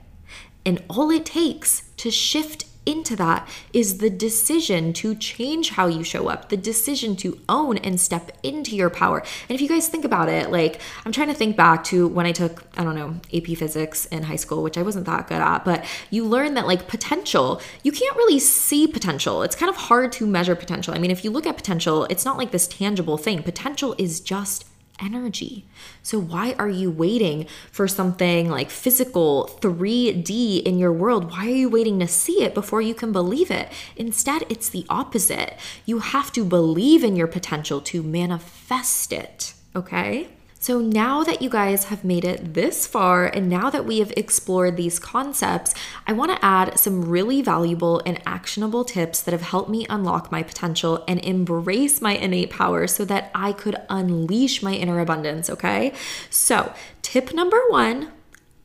And 0.65 0.83
all 0.89 1.11
it 1.11 1.25
takes 1.25 1.83
to 1.97 2.09
shift 2.09 2.65
into 2.85 3.15
that 3.15 3.47
is 3.73 3.97
the 3.97 4.09
decision 4.09 4.93
to 4.93 5.15
change 5.15 5.71
how 5.71 5.87
you 5.87 6.03
show 6.03 6.27
up, 6.27 6.49
the 6.49 6.57
decision 6.57 7.15
to 7.15 7.39
own 7.49 7.77
and 7.79 7.99
step 7.99 8.37
into 8.43 8.75
your 8.75 8.89
power. 8.89 9.23
And 9.49 9.55
if 9.55 9.61
you 9.61 9.67
guys 9.67 9.87
think 9.87 10.05
about 10.05 10.29
it, 10.29 10.51
like 10.51 10.79
I'm 11.05 11.11
trying 11.11 11.29
to 11.29 11.33
think 11.33 11.57
back 11.57 11.83
to 11.85 12.07
when 12.07 12.25
I 12.25 12.31
took, 12.31 12.63
I 12.77 12.83
don't 12.83 12.95
know, 12.95 13.15
AP 13.33 13.57
physics 13.57 14.05
in 14.07 14.23
high 14.23 14.35
school, 14.35 14.63
which 14.63 14.77
I 14.77 14.83
wasn't 14.83 15.05
that 15.05 15.27
good 15.27 15.41
at, 15.41 15.65
but 15.65 15.85
you 16.09 16.25
learn 16.25 16.53
that 16.55 16.67
like 16.67 16.87
potential, 16.87 17.61
you 17.83 17.91
can't 17.91 18.15
really 18.15 18.39
see 18.39 18.87
potential. 18.87 19.41
It's 19.43 19.55
kind 19.55 19.69
of 19.69 19.75
hard 19.75 20.11
to 20.13 20.27
measure 20.27 20.55
potential. 20.55 20.93
I 20.93 20.99
mean, 20.99 21.11
if 21.11 21.23
you 21.23 21.31
look 21.31 21.47
at 21.47 21.57
potential, 21.57 22.05
it's 22.05 22.25
not 22.25 22.37
like 22.37 22.51
this 22.51 22.67
tangible 22.67 23.17
thing. 23.17 23.41
Potential 23.43 23.95
is 23.97 24.19
just 24.19 24.65
energy. 25.01 25.65
So, 26.03 26.19
why 26.19 26.55
are 26.57 26.69
you 26.69 26.89
waiting 26.91 27.47
for 27.71 27.87
something 27.87 28.49
like 28.49 28.69
physical 28.69 29.57
3D 29.61 30.63
in 30.63 30.77
your 30.77 30.93
world? 30.93 31.31
Why 31.31 31.47
are 31.47 31.55
you 31.55 31.69
waiting 31.69 31.99
to 31.99 32.07
see 32.07 32.43
it 32.43 32.53
before 32.53 32.81
you 32.81 32.95
can 32.95 33.11
believe 33.11 33.51
it? 33.51 33.71
Instead, 33.95 34.43
it's 34.49 34.69
the 34.69 34.85
opposite. 34.89 35.57
You 35.85 35.99
have 35.99 36.31
to 36.33 36.45
believe 36.45 37.03
in 37.03 37.15
your 37.15 37.27
potential 37.27 37.81
to 37.81 38.03
manifest 38.03 39.11
it, 39.11 39.53
okay? 39.75 40.29
So 40.65 40.79
now 40.79 41.23
that 41.23 41.43
you 41.43 41.49
guys 41.51 41.83
have 41.83 42.03
made 42.03 42.25
it 42.25 42.55
this 42.55 42.87
far, 42.87 43.27
and 43.27 43.47
now 43.47 43.69
that 43.69 43.85
we 43.85 43.99
have 43.99 44.11
explored 44.17 44.77
these 44.77 44.97
concepts, 44.97 45.75
I 46.07 46.13
want 46.13 46.31
to 46.31 46.43
add 46.43 46.79
some 46.79 47.07
really 47.07 47.43
valuable 47.43 48.01
and 48.03 48.19
actionable 48.25 48.83
tips 48.83 49.21
that 49.21 49.31
have 49.31 49.43
helped 49.43 49.69
me 49.69 49.85
unlock 49.91 50.31
my 50.31 50.41
potential 50.41 51.03
and 51.07 51.23
embrace 51.23 52.01
my 52.01 52.13
innate 52.13 52.49
power 52.49 52.87
so 52.87 53.05
that 53.05 53.29
I 53.35 53.51
could 53.51 53.75
unleash 53.91 54.63
my 54.63 54.73
inner 54.73 54.99
abundance, 54.99 55.51
okay? 55.51 55.93
So, 56.31 56.73
tip 57.03 57.31
number 57.31 57.61
one 57.69 58.11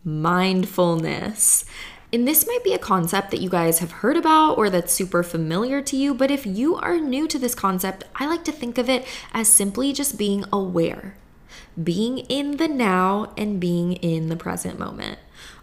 mindfulness. 0.02 1.66
And 2.14 2.26
this 2.26 2.46
might 2.46 2.64
be 2.64 2.72
a 2.72 2.78
concept 2.78 3.30
that 3.30 3.42
you 3.42 3.50
guys 3.50 3.80
have 3.80 3.92
heard 4.00 4.16
about 4.16 4.56
or 4.56 4.70
that's 4.70 4.94
super 4.94 5.22
familiar 5.22 5.82
to 5.82 5.98
you, 5.98 6.14
but 6.14 6.30
if 6.30 6.46
you 6.46 6.76
are 6.76 6.98
new 6.98 7.28
to 7.28 7.38
this 7.38 7.54
concept, 7.54 8.04
I 8.14 8.26
like 8.26 8.44
to 8.44 8.52
think 8.52 8.78
of 8.78 8.88
it 8.88 9.06
as 9.34 9.48
simply 9.48 9.92
just 9.92 10.16
being 10.16 10.46
aware 10.50 11.16
being 11.82 12.18
in 12.18 12.56
the 12.56 12.68
now 12.68 13.32
and 13.36 13.60
being 13.60 13.94
in 13.94 14.28
the 14.28 14.36
present 14.36 14.78
moment 14.78 15.18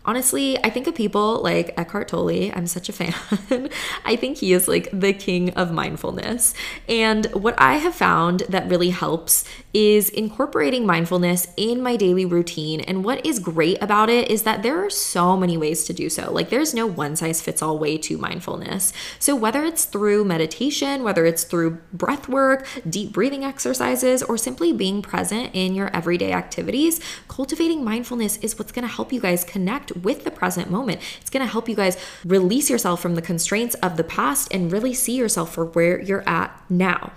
honestly, 0.07 0.57
I 0.63 0.69
think 0.69 0.87
of 0.87 0.95
people 0.95 1.41
like 1.43 1.73
Eckhart 1.77 2.07
Tolle. 2.07 2.49
I'm 2.55 2.65
such 2.65 2.87
a 2.87 2.93
fan. 2.93 3.13
I 4.05 4.15
think 4.15 4.37
he 4.37 4.53
is 4.53 4.67
like 4.67 4.89
the 4.97 5.11
king 5.11 5.51
of 5.51 5.71
mindfulness. 5.71 6.53
And 6.87 7.25
what 7.27 7.55
I 7.57 7.75
have 7.75 7.93
found 7.93 8.43
that 8.49 8.69
really 8.69 8.89
helps 8.89 9.43
is 9.77 10.09
incorporating 10.09 10.87
mindfulness 10.87 11.45
in 11.55 11.83
my 11.83 11.95
daily 11.95 12.25
routine. 12.25 12.81
And 12.81 13.03
what 13.03 13.23
is 13.23 13.37
great 13.37 13.79
about 13.79 14.09
it 14.09 14.31
is 14.31 14.41
that 14.41 14.63
there 14.63 14.83
are 14.83 14.89
so 14.89 15.37
many 15.37 15.55
ways 15.55 15.83
to 15.83 15.93
do 15.93 16.09
so. 16.09 16.31
Like 16.33 16.49
there's 16.49 16.73
no 16.73 16.87
one 16.87 17.15
size 17.15 17.43
fits 17.43 17.61
all 17.61 17.77
way 17.77 17.95
to 17.99 18.17
mindfulness. 18.17 18.91
So 19.19 19.35
whether 19.35 19.63
it's 19.63 19.85
through 19.85 20.25
meditation, 20.25 21.03
whether 21.03 21.27
it's 21.27 21.43
through 21.43 21.77
breath 21.93 22.27
work, 22.27 22.65
deep 22.89 23.13
breathing 23.13 23.43
exercises, 23.43 24.23
or 24.23 24.35
simply 24.35 24.73
being 24.73 25.03
present 25.03 25.51
in 25.53 25.75
your 25.75 25.95
everyday 25.95 26.33
activities, 26.33 26.99
cultivating 27.27 27.83
mindfulness 27.83 28.37
is 28.37 28.57
what's 28.57 28.71
to 28.87 28.91
help 28.91 29.13
you 29.13 29.21
guys 29.21 29.43
connect 29.43 29.95
with 29.97 30.23
the 30.23 30.31
present 30.31 30.71
moment. 30.71 31.01
It's 31.21 31.29
to 31.45 31.51
help 31.51 31.69
you 31.69 31.75
guys 31.75 32.03
release 32.25 32.67
yourself 32.67 32.99
from 32.99 33.13
the 33.13 33.21
constraints 33.21 33.75
of 33.75 33.95
the 33.95 34.03
past 34.03 34.51
and 34.51 34.71
really 34.71 34.95
see 34.95 35.15
yourself 35.15 35.53
for 35.53 35.65
where 35.65 36.01
you're 36.01 36.27
at 36.27 36.59
now. 36.67 37.11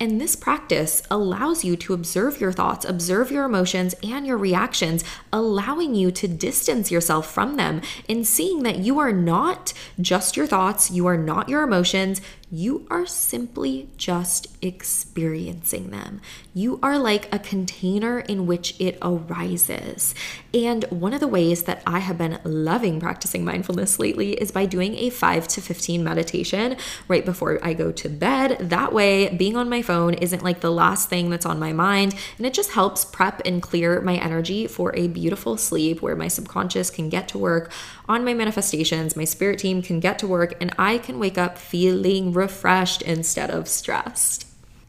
And 0.00 0.20
this 0.20 0.36
practice 0.36 1.02
allows 1.10 1.64
you 1.64 1.76
to 1.76 1.94
observe 1.94 2.40
your 2.40 2.52
thoughts, 2.52 2.84
observe 2.84 3.30
your 3.30 3.44
emotions 3.44 3.94
and 4.02 4.26
your 4.26 4.36
reactions, 4.36 5.04
allowing 5.32 5.94
you 5.94 6.10
to 6.10 6.28
distance 6.28 6.90
yourself 6.90 7.32
from 7.32 7.56
them 7.56 7.80
and 8.08 8.26
seeing 8.26 8.64
that 8.64 8.78
you 8.78 8.98
are 8.98 9.12
not 9.12 9.72
just 10.00 10.36
your 10.36 10.46
thoughts, 10.46 10.90
you 10.90 11.06
are 11.06 11.16
not 11.16 11.48
your 11.48 11.62
emotions, 11.62 12.20
you 12.50 12.86
are 12.90 13.06
simply 13.06 13.88
just 13.96 14.48
experiencing 14.62 15.90
them. 15.90 16.20
You 16.56 16.78
are 16.84 17.00
like 17.00 17.34
a 17.34 17.40
container 17.40 18.20
in 18.20 18.46
which 18.46 18.76
it 18.78 18.96
arises. 19.02 20.14
And 20.54 20.84
one 20.84 21.12
of 21.12 21.18
the 21.18 21.26
ways 21.26 21.64
that 21.64 21.82
I 21.84 21.98
have 21.98 22.16
been 22.16 22.38
loving 22.44 23.00
practicing 23.00 23.44
mindfulness 23.44 23.98
lately 23.98 24.34
is 24.34 24.52
by 24.52 24.64
doing 24.64 24.94
a 24.94 25.10
5 25.10 25.48
to 25.48 25.60
15 25.60 26.04
meditation 26.04 26.76
right 27.08 27.24
before 27.24 27.58
I 27.60 27.74
go 27.74 27.90
to 27.90 28.08
bed. 28.08 28.58
That 28.60 28.92
way, 28.92 29.34
being 29.34 29.56
on 29.56 29.68
my 29.68 29.82
phone 29.82 30.14
isn't 30.14 30.44
like 30.44 30.60
the 30.60 30.70
last 30.70 31.08
thing 31.08 31.28
that's 31.28 31.44
on 31.44 31.58
my 31.58 31.72
mind, 31.72 32.14
and 32.38 32.46
it 32.46 32.54
just 32.54 32.70
helps 32.70 33.04
prep 33.04 33.42
and 33.44 33.60
clear 33.60 34.00
my 34.00 34.14
energy 34.14 34.68
for 34.68 34.94
a 34.94 35.08
beautiful 35.08 35.56
sleep 35.56 36.02
where 36.02 36.14
my 36.14 36.28
subconscious 36.28 36.88
can 36.88 37.08
get 37.08 37.26
to 37.28 37.38
work 37.38 37.72
on 38.08 38.24
my 38.24 38.32
manifestations, 38.32 39.16
my 39.16 39.24
spirit 39.24 39.58
team 39.58 39.82
can 39.82 39.98
get 39.98 40.20
to 40.20 40.28
work, 40.28 40.54
and 40.60 40.72
I 40.78 40.98
can 40.98 41.18
wake 41.18 41.36
up 41.36 41.58
feeling 41.58 42.32
refreshed 42.32 43.02
instead 43.02 43.50
of 43.50 43.66
stressed. 43.66 44.43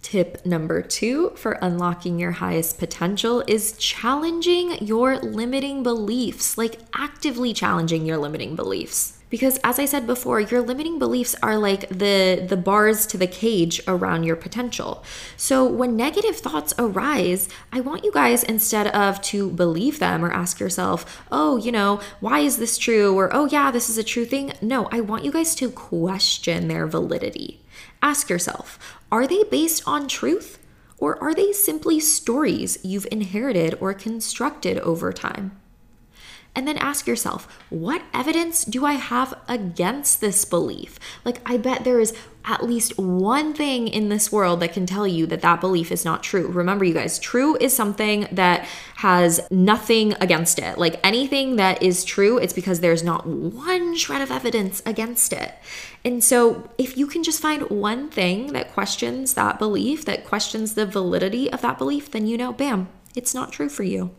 Tip 0.06 0.46
number 0.46 0.84
two 0.84 1.32
for 1.32 1.54
unlocking 1.64 2.20
your 2.20 2.34
highest 2.34 2.78
potential 2.78 3.44
is 3.48 3.72
challenging 3.72 4.78
your 4.78 5.18
limiting 5.18 5.82
beliefs, 5.82 6.60
like 6.60 6.80
actively 6.94 7.56
challenging 7.56 8.06
your 8.06 8.20
limiting 8.20 8.56
beliefs. 8.56 9.18
Because 9.32 9.58
as 9.64 9.80
i 9.80 9.86
said 9.86 10.06
before 10.06 10.40
your 10.40 10.62
limiting 10.62 11.00
beliefs 11.00 11.36
are 11.42 11.58
like 11.58 11.90
the 11.90 12.46
the 12.48 12.56
bars 12.56 13.08
to 13.08 13.18
the 13.18 13.26
cage 13.26 13.82
around 13.88 14.26
your 14.26 14.36
potential. 14.36 15.04
So 15.38 15.66
when 15.66 15.96
negative 15.96 16.38
thoughts 16.38 16.76
arise 16.78 17.50
i 17.74 17.82
want 17.82 18.06
you 18.06 18.12
guys 18.12 18.44
instead 18.44 18.86
of 18.86 19.20
to 19.24 19.50
believe 19.50 19.98
them 19.98 20.24
or 20.24 20.32
ask 20.32 20.60
yourself 20.60 21.24
oh 21.32 21.58
you 21.58 21.72
know 21.72 22.00
why 22.20 22.42
is 22.42 22.58
this 22.58 22.78
true? 22.78 23.18
or 23.18 23.34
oh 23.34 23.48
yeah 23.48 23.72
this 23.72 23.90
is 23.90 23.98
a 23.98 24.04
true 24.04 24.26
thing. 24.26 24.54
No 24.62 24.88
i 24.92 25.02
want 25.02 25.26
you 25.26 25.32
guys 25.32 25.56
to 25.56 25.72
question 25.72 26.68
their 26.68 26.86
validity 26.86 27.65
ask 28.02 28.30
yourself 28.30 28.80
are 29.12 29.28
they 29.28 29.44
based 29.44 29.84
on 29.88 30.08
truth? 30.08 30.60
Or 30.98 31.22
are 31.22 31.34
they 31.34 31.52
simply 31.52 32.00
stories 32.00 32.78
you've 32.82 33.08
inherited 33.12 33.78
or 33.82 33.94
constructed 33.94 34.80
over 34.80 35.12
time 35.12 35.60
and 36.56 36.68
then 36.68 36.78
ask 36.78 37.06
yourself, 37.06 37.48
what 37.70 38.02
evidence 38.14 38.64
do 38.64 38.86
I 38.86 38.94
have 38.94 39.34
against 39.48 40.22
this 40.22 40.46
belief? 40.46 41.00
Like, 41.26 41.42
I 41.46 41.58
bet 41.58 41.84
there 41.84 42.00
is 42.00 42.14
at 42.48 42.64
least 42.64 42.98
one 42.98 43.54
thing 43.54 43.88
in 43.88 44.10
this 44.10 44.32
world 44.32 44.60
that 44.60 44.72
can 44.72 44.86
tell 44.86 45.08
you 45.08 45.26
that 45.26 45.42
that 45.42 45.60
belief 45.60 45.92
is 45.92 46.06
not 46.06 46.22
true. 46.22 46.48
Remember, 46.48 46.86
you 46.86 46.94
guys, 46.94 47.18
true 47.18 47.58
is 47.58 47.76
something 47.76 48.28
that 48.32 48.68
has 48.98 49.42
nothing 49.50 50.14
against 50.22 50.60
it. 50.60 50.78
Like 50.78 51.00
anything 51.04 51.56
that 51.56 51.82
is 51.82 52.04
true, 52.04 52.38
it's 52.38 52.54
because 52.54 52.80
there's 52.80 53.04
not 53.04 53.26
one 53.26 53.96
shred 53.96 54.22
of 54.22 54.32
evidence 54.32 54.82
against 54.86 55.34
it. 55.34 55.56
And 56.04 56.24
so, 56.24 56.70
if 56.78 56.98
you 56.98 57.08
can 57.08 57.24
just 57.24 57.42
find 57.42 57.70
one 57.70 58.10
thing 58.10 58.54
that 58.54 58.72
questions 58.74 59.34
that 59.34 59.58
belief, 59.58 60.06
that 60.06 60.26
questions 60.26 60.76
the 60.76 60.86
validity 60.86 61.52
of 61.52 61.62
that 61.62 61.80
belief, 61.80 62.12
then 62.12 62.28
you 62.28 62.38
know, 62.38 62.54
bam, 62.54 62.90
it's 63.16 63.34
not 63.34 63.52
true 63.52 63.70
for 63.70 63.84
you. 63.84 64.12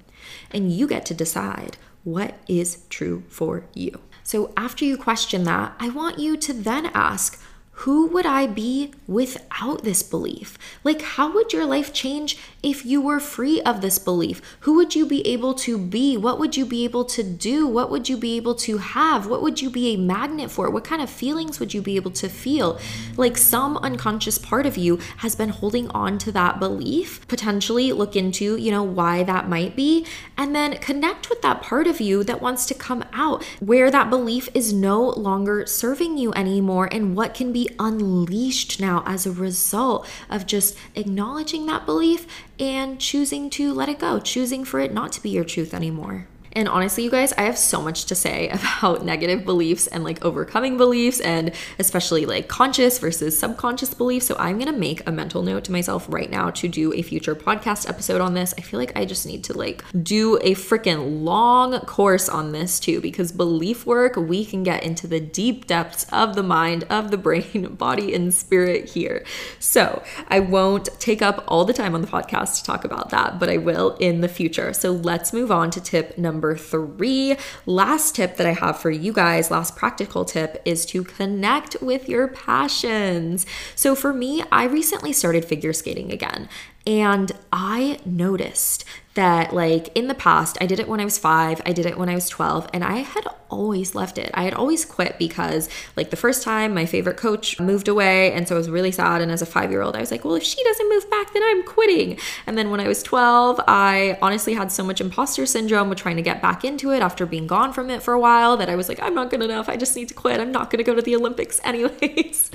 And 0.51 0.72
you 0.72 0.88
get 0.88 1.07
to 1.07 1.14
decide 1.14 1.77
what 2.07 2.38
is 2.47 2.85
true 2.88 3.25
for 3.29 3.64
you. 3.75 4.01
So, 4.23 4.53
after 4.57 4.85
you 4.85 4.97
question 4.97 5.42
that, 5.45 5.75
I 5.81 5.88
want 5.88 6.21
you 6.21 6.37
to 6.37 6.53
then 6.53 6.87
ask, 6.95 7.42
who 7.81 8.07
would 8.07 8.25
I 8.25 8.47
be 8.47 8.93
without 9.07 9.85
this 9.85 10.03
belief? 10.03 10.57
Like, 10.83 11.03
how 11.03 11.33
would 11.35 11.53
your 11.53 11.67
life 11.67 11.93
change 11.93 12.39
if 12.62 12.87
you 12.87 13.03
were 13.03 13.21
free 13.21 13.61
of 13.62 13.83
this 13.83 13.99
belief? 13.99 14.41
Who 14.61 14.77
would 14.77 14.95
you 14.95 15.05
be 15.05 15.27
able 15.27 15.53
to 15.55 15.77
be? 15.77 16.17
What 16.17 16.39
would 16.39 16.57
you 16.57 16.65
be 16.65 16.85
able 16.85 17.05
to 17.05 17.23
do? 17.23 17.67
What 17.67 17.91
would 17.91 18.09
you 18.09 18.17
be 18.17 18.35
able 18.37 18.55
to 18.57 18.79
have? 18.79 19.27
What 19.27 19.43
would 19.43 19.61
you 19.61 19.69
be 19.69 19.93
a 19.93 19.99
magnet 19.99 20.51
for? 20.51 20.71
What 20.71 20.85
kind 20.85 21.03
of 21.03 21.11
feelings 21.11 21.61
would 21.61 21.75
you 21.75 21.83
be 21.83 21.97
able 21.97 22.12
to 22.12 22.31
feel? 22.31 22.81
Like, 23.19 23.37
some 23.37 23.77
unconscious 23.77 24.39
part 24.39 24.65
of 24.65 24.79
you 24.79 24.99
has 25.19 25.37
been 25.37 25.51
holding 25.51 25.89
on 25.91 26.17
to 26.19 26.33
that 26.33 26.59
belief. 26.59 27.29
Potentially 27.29 27.93
look 27.93 28.17
into, 28.17 28.57
you 28.57 28.71
know, 28.71 28.83
why 28.83 29.23
that 29.23 29.51
might 29.51 29.77
be, 29.77 30.07
and 30.39 30.55
then 30.55 30.79
connect 30.79 31.29
with 31.29 31.43
that 31.43 31.61
part 31.61 31.87
of 31.87 32.01
you 32.01 32.25
that 32.25 32.41
wants 32.41 32.65
to 32.67 32.75
come 32.75 33.05
out 33.12 33.45
where 33.61 33.91
that 33.91 34.09
belief 34.09 34.49
is 34.55 34.73
no 34.73 35.11
longer 35.11 35.67
serving 35.67 36.17
you 36.17 36.33
anymore 36.33 36.89
and 36.91 37.15
what 37.15 37.35
can 37.35 37.53
be 37.53 37.65
unleashed 37.79 38.81
now 38.81 39.02
as 39.07 39.26
a 39.26 39.33
result 39.33 40.07
of 40.29 40.46
just 40.46 40.76
acknowledging 40.94 41.66
that 41.66 41.87
belief 41.87 42.26
and 42.59 43.00
choosing 43.00 43.50
to 43.50 43.72
let 43.72 43.88
it 43.88 43.98
go, 43.98 44.18
choosing 44.18 44.64
for 44.64 44.81
it 44.81 44.92
not 44.92 45.12
to 45.12 45.22
be 45.22 45.31
your 45.31 45.44
truth 45.44 45.74
anymore. 45.74 46.29
And 46.57 46.71
honestly, 46.71 47.05
you 47.05 47.11
guys, 47.11 47.35
I 47.35 47.42
have 47.42 47.59
so 47.59 47.83
much 47.83 48.07
to 48.07 48.14
say 48.14 48.49
about 48.81 49.05
negative 49.05 49.45
beliefs 49.45 49.87
and 49.87 50.03
like 50.03 50.25
overcoming 50.25 50.79
beliefs 50.79 51.21
and 51.21 51.53
especially 51.79 52.25
like 52.25 52.49
conscious 52.49 52.99
versus 52.99 53.38
subconscious 53.38 53.92
beliefs. 53.92 54.27
So 54.27 54.37
I'm 54.38 54.59
going 54.59 54.73
to 54.73 54.79
make 54.79 55.07
a 55.07 55.12
mental 55.12 55.42
note 55.42 55.64
to 55.64 55.73
myself 55.73 56.07
right 56.09 56.31
now 56.31 56.51
to 56.53 56.66
do 56.66 56.95
a 56.95 57.03
future 57.03 57.35
podcast 57.35 57.87
episode 57.87 58.23
on 58.23 58.33
this. 58.33 58.55
I 58.57 58.62
feel 58.62 58.81
like 58.81 58.97
I 58.97 59.05
just 59.05 59.27
need 59.27 59.45
to 59.45 59.53
like 59.53 59.85
do 60.03 60.37
a 60.38 60.55
freaking 60.55 61.23
long 61.23 61.79
course 61.81 62.27
on 62.27 62.53
this 62.53 62.81
too 62.81 63.03
because 63.03 63.33
belief 63.33 63.85
work, 63.85 64.16
we 64.16 64.47
can 64.47 64.62
get 64.62 64.83
into 64.83 65.07
the 65.07 65.21
deep 65.21 65.66
depths 65.66 66.07
of 66.11 66.37
the 66.37 66.42
mind, 66.42 66.85
of 66.85 67.11
the 67.11 67.19
brain, 67.19 67.75
body, 67.79 68.14
and 68.14 68.33
spirit 68.33 68.88
here. 68.88 69.27
So 69.59 70.03
I 70.29 70.40
won't 70.40 70.88
take 70.99 71.21
up 71.21 71.45
all 71.49 71.66
the 71.66 71.75
time 71.75 71.95
on 71.95 72.01
the 72.01 72.09
podcast 72.09 72.57
to 72.61 72.64
talk 72.64 72.83
about 72.83 73.11
that, 73.11 73.38
but 73.38 73.51
I 73.51 73.59
will 73.59 73.95
in 73.97 74.23
the 74.23 74.29
future. 74.29 74.73
So 74.73 74.92
let's 74.92 75.35
move 75.35 75.53
on 75.53 75.71
to 75.73 75.83
tip 75.83 76.16
number 76.16 76.45
number 76.46 76.56
three, 76.56 77.37
last 77.66 78.14
tip 78.14 78.37
that 78.37 78.46
I 78.46 78.52
have 78.52 78.78
for 78.78 78.90
you 78.90 79.12
guys, 79.12 79.50
last 79.50 79.74
practical 79.74 80.24
tip 80.24 80.62
is 80.64 80.87
to 80.87 81.02
connect 81.02 81.76
with 81.82 82.09
your 82.09 82.28
passions. 82.28 83.46
So 83.74 83.94
for 83.94 84.12
me, 84.12 84.44
I 84.52 84.64
recently 84.64 85.12
started 85.12 85.44
figure 85.44 85.72
skating 85.72 86.12
again. 86.12 86.48
And 86.87 87.32
I 87.52 87.98
noticed 88.04 88.85
that, 89.16 89.52
like, 89.52 89.88
in 89.96 90.09
the 90.09 90.14
past, 90.14 90.57
I 90.61 90.66
did 90.66 90.79
it 90.79 90.88
when 90.88 91.00
I 91.00 91.05
was 91.05 91.18
five, 91.18 91.61
I 91.66 91.72
did 91.72 91.85
it 91.85 91.98
when 91.98 92.09
I 92.09 92.14
was 92.14 92.29
12, 92.29 92.68
and 92.72 92.85
I 92.85 92.98
had 92.98 93.26
always 93.48 93.94
left 93.94 94.18
it. 94.18 94.31
I 94.35 94.44
had 94.44 94.55
always 94.55 94.85
quit 94.85 95.18
because, 95.18 95.68
like, 95.96 96.11
the 96.11 96.16
first 96.16 96.42
time 96.42 96.74
my 96.74 96.87
favorite 96.87 97.16
coach 97.16 97.59
moved 97.59 97.88
away, 97.88 98.33
and 98.33 98.46
so 98.46 98.55
I 98.55 98.59
was 98.59 98.70
really 98.70 98.92
sad. 98.92 99.20
And 99.20 99.33
as 99.33 99.42
a 99.42 99.46
five 99.46 99.70
year 99.70 99.83
old, 99.83 99.96
I 99.96 100.00
was 100.00 100.11
like, 100.11 100.24
well, 100.24 100.35
if 100.35 100.42
she 100.42 100.62
doesn't 100.62 100.88
move 100.88 101.11
back, 101.11 101.33
then 101.33 101.42
I'm 101.42 101.64
quitting. 101.64 102.18
And 102.46 102.57
then 102.57 102.70
when 102.70 102.81
I 102.81 102.88
was 102.88 103.02
12, 103.02 103.61
I 103.66 104.18
honestly 104.22 104.55
had 104.55 104.70
so 104.70 104.85
much 104.85 105.00
imposter 105.00 105.46
syndrome 105.46 105.88
with 105.88 105.98
trying 105.98 106.16
to 106.16 106.22
get 106.22 106.40
back 106.40 106.64
into 106.64 106.92
it 106.92 107.00
after 107.00 107.26
being 107.26 107.46
gone 107.46 107.72
from 107.72 107.90
it 107.90 108.02
for 108.02 108.14
a 108.14 108.20
while 108.20 108.57
that 108.59 108.68
I 108.68 108.76
was 108.76 108.88
like, 108.88 109.00
I'm 109.02 109.14
not 109.14 109.31
good 109.31 109.42
enough. 109.42 109.68
I 109.68 109.76
just 109.76 109.96
need 109.96 110.09
to 110.09 110.14
quit. 110.14 110.40
I'm 110.40 110.52
not 110.52 110.70
going 110.70 110.79
to 110.79 110.85
go 110.85 110.94
to 110.94 111.02
the 111.02 111.16
Olympics, 111.16 111.61
anyways. 111.64 112.50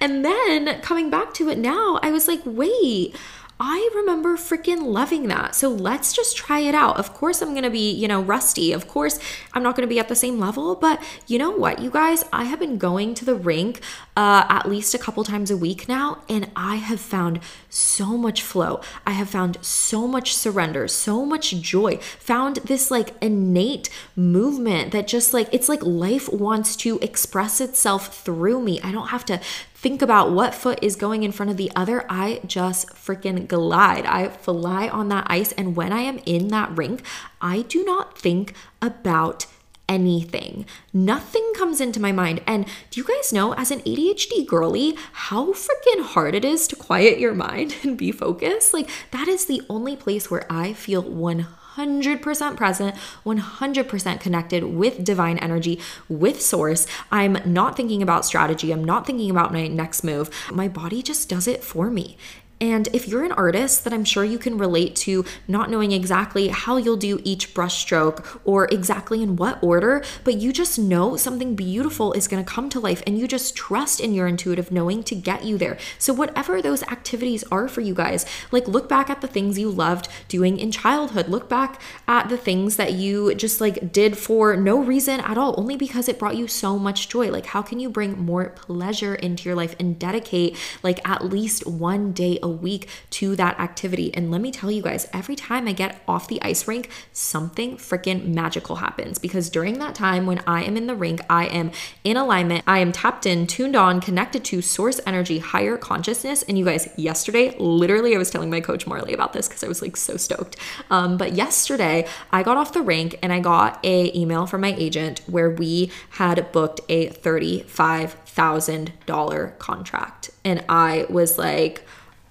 and 0.00 0.24
then 0.24 0.80
coming 0.80 1.10
back 1.10 1.34
to 1.34 1.48
it 1.48 1.58
now, 1.58 1.98
I 2.02 2.10
was 2.10 2.28
like, 2.28 2.40
wait, 2.44 3.16
I 3.58 3.88
remember 3.94 4.36
freaking 4.36 4.82
loving 4.82 5.28
that. 5.28 5.54
So 5.54 5.70
let's 5.70 6.12
just 6.12 6.36
try 6.36 6.60
it 6.60 6.74
out. 6.74 6.98
Of 6.98 7.14
course, 7.14 7.40
I'm 7.40 7.52
going 7.52 7.62
to 7.62 7.70
be, 7.70 7.90
you 7.90 8.06
know, 8.06 8.20
rusty. 8.20 8.72
Of 8.72 8.86
course, 8.86 9.18
I'm 9.54 9.62
not 9.62 9.74
going 9.74 9.88
to 9.88 9.92
be 9.92 9.98
at 9.98 10.08
the 10.08 10.14
same 10.14 10.38
level. 10.38 10.74
But 10.74 11.02
you 11.26 11.38
know 11.38 11.50
what, 11.50 11.78
you 11.78 11.90
guys? 11.90 12.22
I 12.34 12.44
have 12.44 12.60
been 12.60 12.76
going 12.76 13.14
to 13.14 13.24
the 13.24 13.34
rink 13.34 13.80
uh, 14.14 14.44
at 14.48 14.68
least 14.68 14.94
a 14.94 14.98
couple 14.98 15.24
times 15.24 15.50
a 15.50 15.56
week 15.56 15.88
now, 15.88 16.22
and 16.28 16.50
I 16.54 16.76
have 16.76 17.00
found 17.00 17.40
so 17.70 18.16
much 18.16 18.42
flow. 18.42 18.80
I 19.06 19.12
have 19.12 19.30
found 19.30 19.58
so 19.62 20.06
much 20.06 20.34
surrender, 20.34 20.88
so 20.88 21.24
much 21.24 21.56
joy, 21.60 21.96
found 22.18 22.56
this 22.56 22.90
like 22.90 23.14
innate 23.22 23.88
movement 24.14 24.92
that 24.92 25.06
just 25.06 25.32
like, 25.32 25.48
it's 25.52 25.68
like 25.68 25.82
life 25.82 26.30
wants 26.30 26.76
to 26.76 26.98
express 27.00 27.60
itself 27.60 28.22
through 28.22 28.60
me. 28.62 28.80
I 28.82 28.92
don't 28.92 29.08
have 29.08 29.24
to 29.26 29.40
think 29.86 30.02
about 30.02 30.32
what 30.32 30.52
foot 30.52 30.80
is 30.82 30.96
going 30.96 31.22
in 31.22 31.30
front 31.30 31.48
of 31.48 31.56
the 31.56 31.70
other. 31.76 32.04
I 32.08 32.40
just 32.44 32.88
freaking 32.88 33.46
glide. 33.46 34.04
I 34.04 34.26
fly 34.26 34.88
on 34.88 35.10
that 35.10 35.28
ice. 35.30 35.52
And 35.52 35.76
when 35.76 35.92
I 35.92 36.00
am 36.00 36.18
in 36.26 36.48
that 36.48 36.76
rink, 36.76 37.02
I 37.40 37.62
do 37.62 37.84
not 37.84 38.18
think 38.18 38.52
about 38.82 39.46
anything. 39.88 40.66
Nothing 40.92 41.52
comes 41.54 41.80
into 41.80 42.00
my 42.00 42.10
mind. 42.10 42.42
And 42.48 42.66
do 42.90 43.00
you 43.00 43.06
guys 43.06 43.32
know, 43.32 43.54
as 43.54 43.70
an 43.70 43.78
ADHD 43.82 44.44
girly, 44.44 44.98
how 45.12 45.52
freaking 45.52 46.02
hard 46.02 46.34
it 46.34 46.44
is 46.44 46.66
to 46.66 46.74
quiet 46.74 47.20
your 47.20 47.34
mind 47.46 47.76
and 47.84 47.96
be 47.96 48.10
focused? 48.10 48.74
Like, 48.74 48.90
that 49.12 49.28
is 49.28 49.46
the 49.46 49.62
only 49.68 49.94
place 49.94 50.28
where 50.28 50.48
I 50.50 50.72
feel 50.72 51.02
100 51.02 51.46
100% 51.76 52.56
present, 52.56 52.96
100% 53.24 54.20
connected 54.20 54.64
with 54.64 55.04
divine 55.04 55.38
energy, 55.38 55.80
with 56.08 56.40
source. 56.40 56.86
I'm 57.12 57.38
not 57.44 57.76
thinking 57.76 58.02
about 58.02 58.24
strategy. 58.24 58.72
I'm 58.72 58.84
not 58.84 59.06
thinking 59.06 59.30
about 59.30 59.52
my 59.52 59.66
next 59.66 60.02
move. 60.02 60.30
My 60.50 60.68
body 60.68 61.02
just 61.02 61.28
does 61.28 61.46
it 61.46 61.62
for 61.62 61.90
me. 61.90 62.16
And 62.60 62.88
if 62.94 63.06
you're 63.06 63.24
an 63.24 63.32
artist, 63.32 63.84
then 63.84 63.92
I'm 63.92 64.04
sure 64.04 64.24
you 64.24 64.38
can 64.38 64.56
relate 64.56 64.96
to 64.96 65.26
not 65.46 65.70
knowing 65.70 65.92
exactly 65.92 66.48
how 66.48 66.78
you'll 66.78 66.96
do 66.96 67.20
each 67.22 67.52
brushstroke 67.52 68.40
or 68.44 68.66
exactly 68.70 69.22
in 69.22 69.36
what 69.36 69.62
order, 69.62 70.02
but 70.24 70.36
you 70.36 70.52
just 70.54 70.78
know 70.78 71.16
something 71.16 71.54
beautiful 71.54 72.14
is 72.14 72.26
going 72.26 72.42
to 72.42 72.50
come 72.50 72.70
to 72.70 72.80
life 72.80 73.02
and 73.06 73.18
you 73.18 73.28
just 73.28 73.54
trust 73.54 74.00
in 74.00 74.14
your 74.14 74.26
intuitive 74.26 74.72
knowing 74.72 75.02
to 75.02 75.14
get 75.14 75.44
you 75.44 75.58
there. 75.58 75.76
So, 75.98 76.14
whatever 76.14 76.62
those 76.62 76.82
activities 76.84 77.44
are 77.52 77.68
for 77.68 77.82
you 77.82 77.94
guys, 77.94 78.24
like 78.50 78.66
look 78.66 78.88
back 78.88 79.10
at 79.10 79.20
the 79.20 79.28
things 79.28 79.58
you 79.58 79.70
loved 79.70 80.08
doing 80.28 80.58
in 80.58 80.70
childhood, 80.70 81.28
look 81.28 81.50
back 81.50 81.80
at 82.08 82.30
the 82.30 82.38
things 82.38 82.76
that 82.76 82.94
you 82.94 83.34
just 83.34 83.60
like 83.60 83.92
did 83.92 84.16
for 84.16 84.56
no 84.56 84.82
reason 84.82 85.20
at 85.20 85.36
all, 85.36 85.54
only 85.58 85.76
because 85.76 86.08
it 86.08 86.18
brought 86.18 86.36
you 86.36 86.48
so 86.48 86.78
much 86.78 87.10
joy. 87.10 87.30
Like, 87.30 87.46
how 87.46 87.60
can 87.60 87.80
you 87.80 87.90
bring 87.90 88.18
more 88.18 88.48
pleasure 88.50 89.14
into 89.14 89.46
your 89.46 89.56
life 89.56 89.76
and 89.78 89.98
dedicate 89.98 90.56
like 90.82 91.06
at 91.06 91.26
least 91.26 91.66
one 91.66 92.12
day 92.12 92.38
a 92.46 92.48
week 92.48 92.88
to 93.10 93.34
that 93.36 93.58
activity. 93.58 94.14
And 94.14 94.30
let 94.30 94.40
me 94.40 94.50
tell 94.50 94.70
you 94.70 94.82
guys, 94.82 95.08
every 95.12 95.36
time 95.36 95.68
I 95.68 95.72
get 95.72 96.00
off 96.06 96.28
the 96.28 96.40
ice 96.40 96.68
rink, 96.68 96.88
something 97.12 97.76
freaking 97.76 98.28
magical 98.28 98.76
happens 98.76 99.18
because 99.18 99.50
during 99.50 99.78
that 99.80 99.94
time 99.94 100.26
when 100.26 100.42
I 100.46 100.62
am 100.62 100.76
in 100.76 100.86
the 100.86 100.94
rink, 100.94 101.20
I 101.28 101.46
am 101.46 101.72
in 102.04 102.16
alignment, 102.16 102.62
I 102.66 102.78
am 102.78 102.92
tapped 102.92 103.26
in, 103.26 103.46
tuned 103.46 103.74
on, 103.74 104.00
connected 104.00 104.44
to 104.46 104.62
source 104.62 105.00
energy, 105.06 105.40
higher 105.40 105.76
consciousness. 105.76 106.42
And 106.44 106.56
you 106.56 106.64
guys, 106.64 106.88
yesterday, 106.96 107.56
literally, 107.58 108.14
I 108.14 108.18
was 108.18 108.30
telling 108.30 108.50
my 108.50 108.60
coach 108.60 108.86
Marley 108.86 109.12
about 109.12 109.32
this 109.32 109.48
because 109.48 109.64
I 109.64 109.68
was 109.68 109.82
like 109.82 109.96
so 109.96 110.16
stoked. 110.16 110.54
Um, 110.90 111.16
but 111.16 111.32
yesterday, 111.32 112.06
I 112.30 112.44
got 112.44 112.56
off 112.56 112.72
the 112.72 112.82
rink 112.82 113.18
and 113.22 113.32
I 113.32 113.40
got 113.40 113.84
a 113.84 114.16
email 114.16 114.46
from 114.46 114.60
my 114.60 114.76
agent 114.76 115.22
where 115.26 115.50
we 115.50 115.90
had 116.10 116.52
booked 116.52 116.82
a 116.88 117.08
$35,000 117.10 119.58
contract. 119.58 120.30
And 120.44 120.64
I 120.68 121.06
was 121.08 121.38
like, 121.38 121.82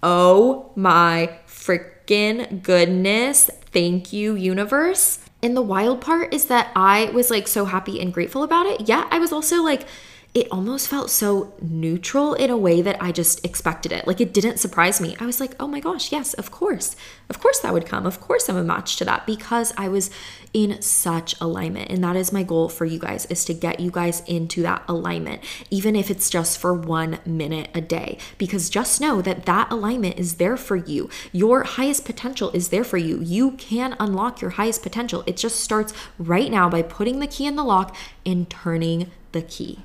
Oh 0.07 0.71
my 0.75 1.31
freaking 1.47 2.61
goodness. 2.61 3.49
Thank 3.71 4.13
you, 4.13 4.35
universe. 4.35 5.19
And 5.41 5.57
the 5.57 5.63
wild 5.63 5.99
part 5.99 6.31
is 6.31 6.45
that 6.45 6.71
I 6.75 7.05
was 7.05 7.31
like 7.31 7.47
so 7.47 7.65
happy 7.65 7.99
and 7.99 8.13
grateful 8.13 8.43
about 8.43 8.67
it. 8.67 8.87
Yeah, 8.87 9.07
I 9.09 9.17
was 9.17 9.31
also 9.31 9.63
like, 9.63 9.87
it 10.35 10.49
almost 10.51 10.89
felt 10.89 11.09
so 11.09 11.53
neutral 11.61 12.33
in 12.33 12.49
a 12.49 12.57
way 12.57 12.81
that 12.81 13.01
I 13.01 13.13
just 13.13 13.43
expected 13.45 13.93
it. 13.93 14.05
Like 14.05 14.19
it 14.19 14.33
didn't 14.33 14.57
surprise 14.57 14.99
me. 14.99 15.15
I 15.17 15.25
was 15.25 15.39
like, 15.39 15.55
oh 15.61 15.67
my 15.67 15.79
gosh, 15.79 16.11
yes, 16.11 16.33
of 16.33 16.51
course. 16.51 16.97
Of 17.29 17.39
course 17.39 17.61
that 17.61 17.71
would 17.71 17.85
come. 17.85 18.05
Of 18.05 18.19
course 18.19 18.49
I'm 18.49 18.57
a 18.57 18.63
match 18.63 18.97
to 18.97 19.05
that 19.05 19.25
because 19.25 19.73
I 19.77 19.87
was 19.87 20.11
in 20.51 20.81
such 20.81 21.39
alignment. 21.39 21.89
And 21.89 22.03
that 22.03 22.17
is 22.17 22.33
my 22.33 22.43
goal 22.43 22.67
for 22.67 22.83
you 22.83 22.99
guys 22.99 23.25
is 23.27 23.45
to 23.45 23.53
get 23.53 23.79
you 23.79 23.89
guys 23.89 24.23
into 24.27 24.61
that 24.63 24.83
alignment, 24.89 25.41
even 25.69 25.95
if 25.95 26.11
it's 26.11 26.29
just 26.29 26.57
for 26.57 26.73
one 26.73 27.19
minute 27.25 27.69
a 27.73 27.79
day. 27.79 28.17
Because 28.37 28.69
just 28.69 28.99
know 28.99 29.21
that 29.21 29.45
that 29.45 29.71
alignment 29.71 30.19
is 30.19 30.35
there 30.35 30.57
for 30.57 30.75
you. 30.75 31.09
Your 31.31 31.63
highest 31.63 32.03
potential 32.03 32.51
is 32.51 32.69
there 32.69 32.83
for 32.83 32.97
you. 32.97 33.21
You 33.21 33.51
can 33.51 33.95
unlock 34.01 34.41
your 34.41 34.51
highest 34.51 34.83
potential. 34.83 35.23
It 35.25 35.37
just 35.37 35.61
starts 35.61 35.93
right 36.19 36.51
now 36.51 36.69
by 36.69 36.81
putting 36.81 37.19
the 37.19 37.27
key 37.27 37.45
in 37.45 37.55
the 37.55 37.63
lock 37.63 37.95
and 38.25 38.49
turning 38.49 39.11
the 39.31 39.41
key. 39.41 39.79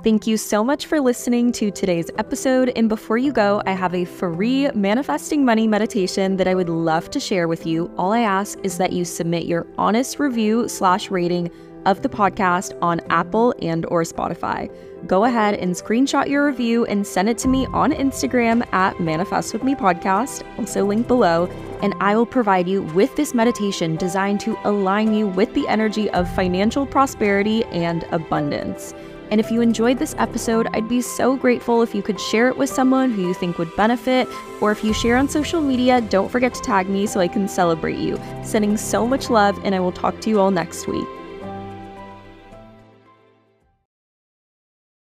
Thank 0.00 0.26
you 0.26 0.36
so 0.36 0.64
much 0.64 0.86
for 0.86 1.00
listening 1.00 1.52
to 1.52 1.70
today's 1.70 2.10
episode. 2.18 2.72
And 2.74 2.88
before 2.88 3.18
you 3.18 3.32
go, 3.32 3.62
I 3.66 3.72
have 3.72 3.94
a 3.94 4.04
free 4.04 4.68
manifesting 4.72 5.44
money 5.44 5.68
meditation 5.68 6.36
that 6.38 6.48
I 6.48 6.56
would 6.56 6.68
love 6.68 7.08
to 7.10 7.20
share 7.20 7.46
with 7.46 7.66
you. 7.66 7.88
All 7.96 8.12
I 8.12 8.20
ask 8.20 8.58
is 8.64 8.78
that 8.78 8.92
you 8.92 9.04
submit 9.04 9.44
your 9.44 9.64
honest 9.78 10.18
review 10.18 10.68
slash 10.68 11.08
rating 11.08 11.52
of 11.86 12.02
the 12.02 12.08
podcast 12.08 12.76
on 12.82 13.00
Apple 13.10 13.54
and 13.62 13.86
or 13.86 14.02
Spotify. 14.02 14.68
Go 15.06 15.24
ahead 15.24 15.54
and 15.54 15.72
screenshot 15.72 16.28
your 16.28 16.46
review 16.46 16.84
and 16.86 17.06
send 17.06 17.28
it 17.28 17.38
to 17.38 17.48
me 17.48 17.66
on 17.66 17.92
Instagram 17.92 18.66
at 18.72 18.98
Manifest 18.98 19.52
With 19.52 19.62
Me 19.62 19.74
Podcast, 19.74 20.42
also 20.58 20.84
linked 20.84 21.08
below, 21.08 21.46
and 21.80 21.94
I 22.00 22.16
will 22.16 22.26
provide 22.26 22.68
you 22.68 22.82
with 22.82 23.14
this 23.14 23.34
meditation 23.34 23.96
designed 23.96 24.40
to 24.40 24.56
align 24.64 25.14
you 25.14 25.28
with 25.28 25.52
the 25.54 25.66
energy 25.68 26.10
of 26.10 26.32
financial 26.34 26.86
prosperity 26.86 27.64
and 27.66 28.04
abundance. 28.10 28.94
And 29.32 29.40
if 29.40 29.50
you 29.50 29.62
enjoyed 29.62 29.98
this 29.98 30.14
episode, 30.18 30.68
I'd 30.74 30.90
be 30.90 31.00
so 31.00 31.36
grateful 31.36 31.80
if 31.80 31.94
you 31.94 32.02
could 32.02 32.20
share 32.20 32.48
it 32.48 32.58
with 32.58 32.68
someone 32.68 33.10
who 33.10 33.22
you 33.22 33.32
think 33.32 33.56
would 33.56 33.74
benefit. 33.76 34.28
Or 34.60 34.72
if 34.72 34.84
you 34.84 34.92
share 34.92 35.16
on 35.16 35.26
social 35.26 35.62
media, 35.62 36.02
don't 36.02 36.28
forget 36.28 36.52
to 36.52 36.60
tag 36.60 36.86
me 36.90 37.06
so 37.06 37.18
I 37.18 37.28
can 37.28 37.48
celebrate 37.48 37.96
you. 37.96 38.20
Sending 38.44 38.76
so 38.76 39.06
much 39.06 39.30
love, 39.30 39.58
and 39.64 39.74
I 39.74 39.80
will 39.80 39.90
talk 39.90 40.20
to 40.20 40.28
you 40.28 40.38
all 40.38 40.50
next 40.50 40.86
week. 40.86 41.08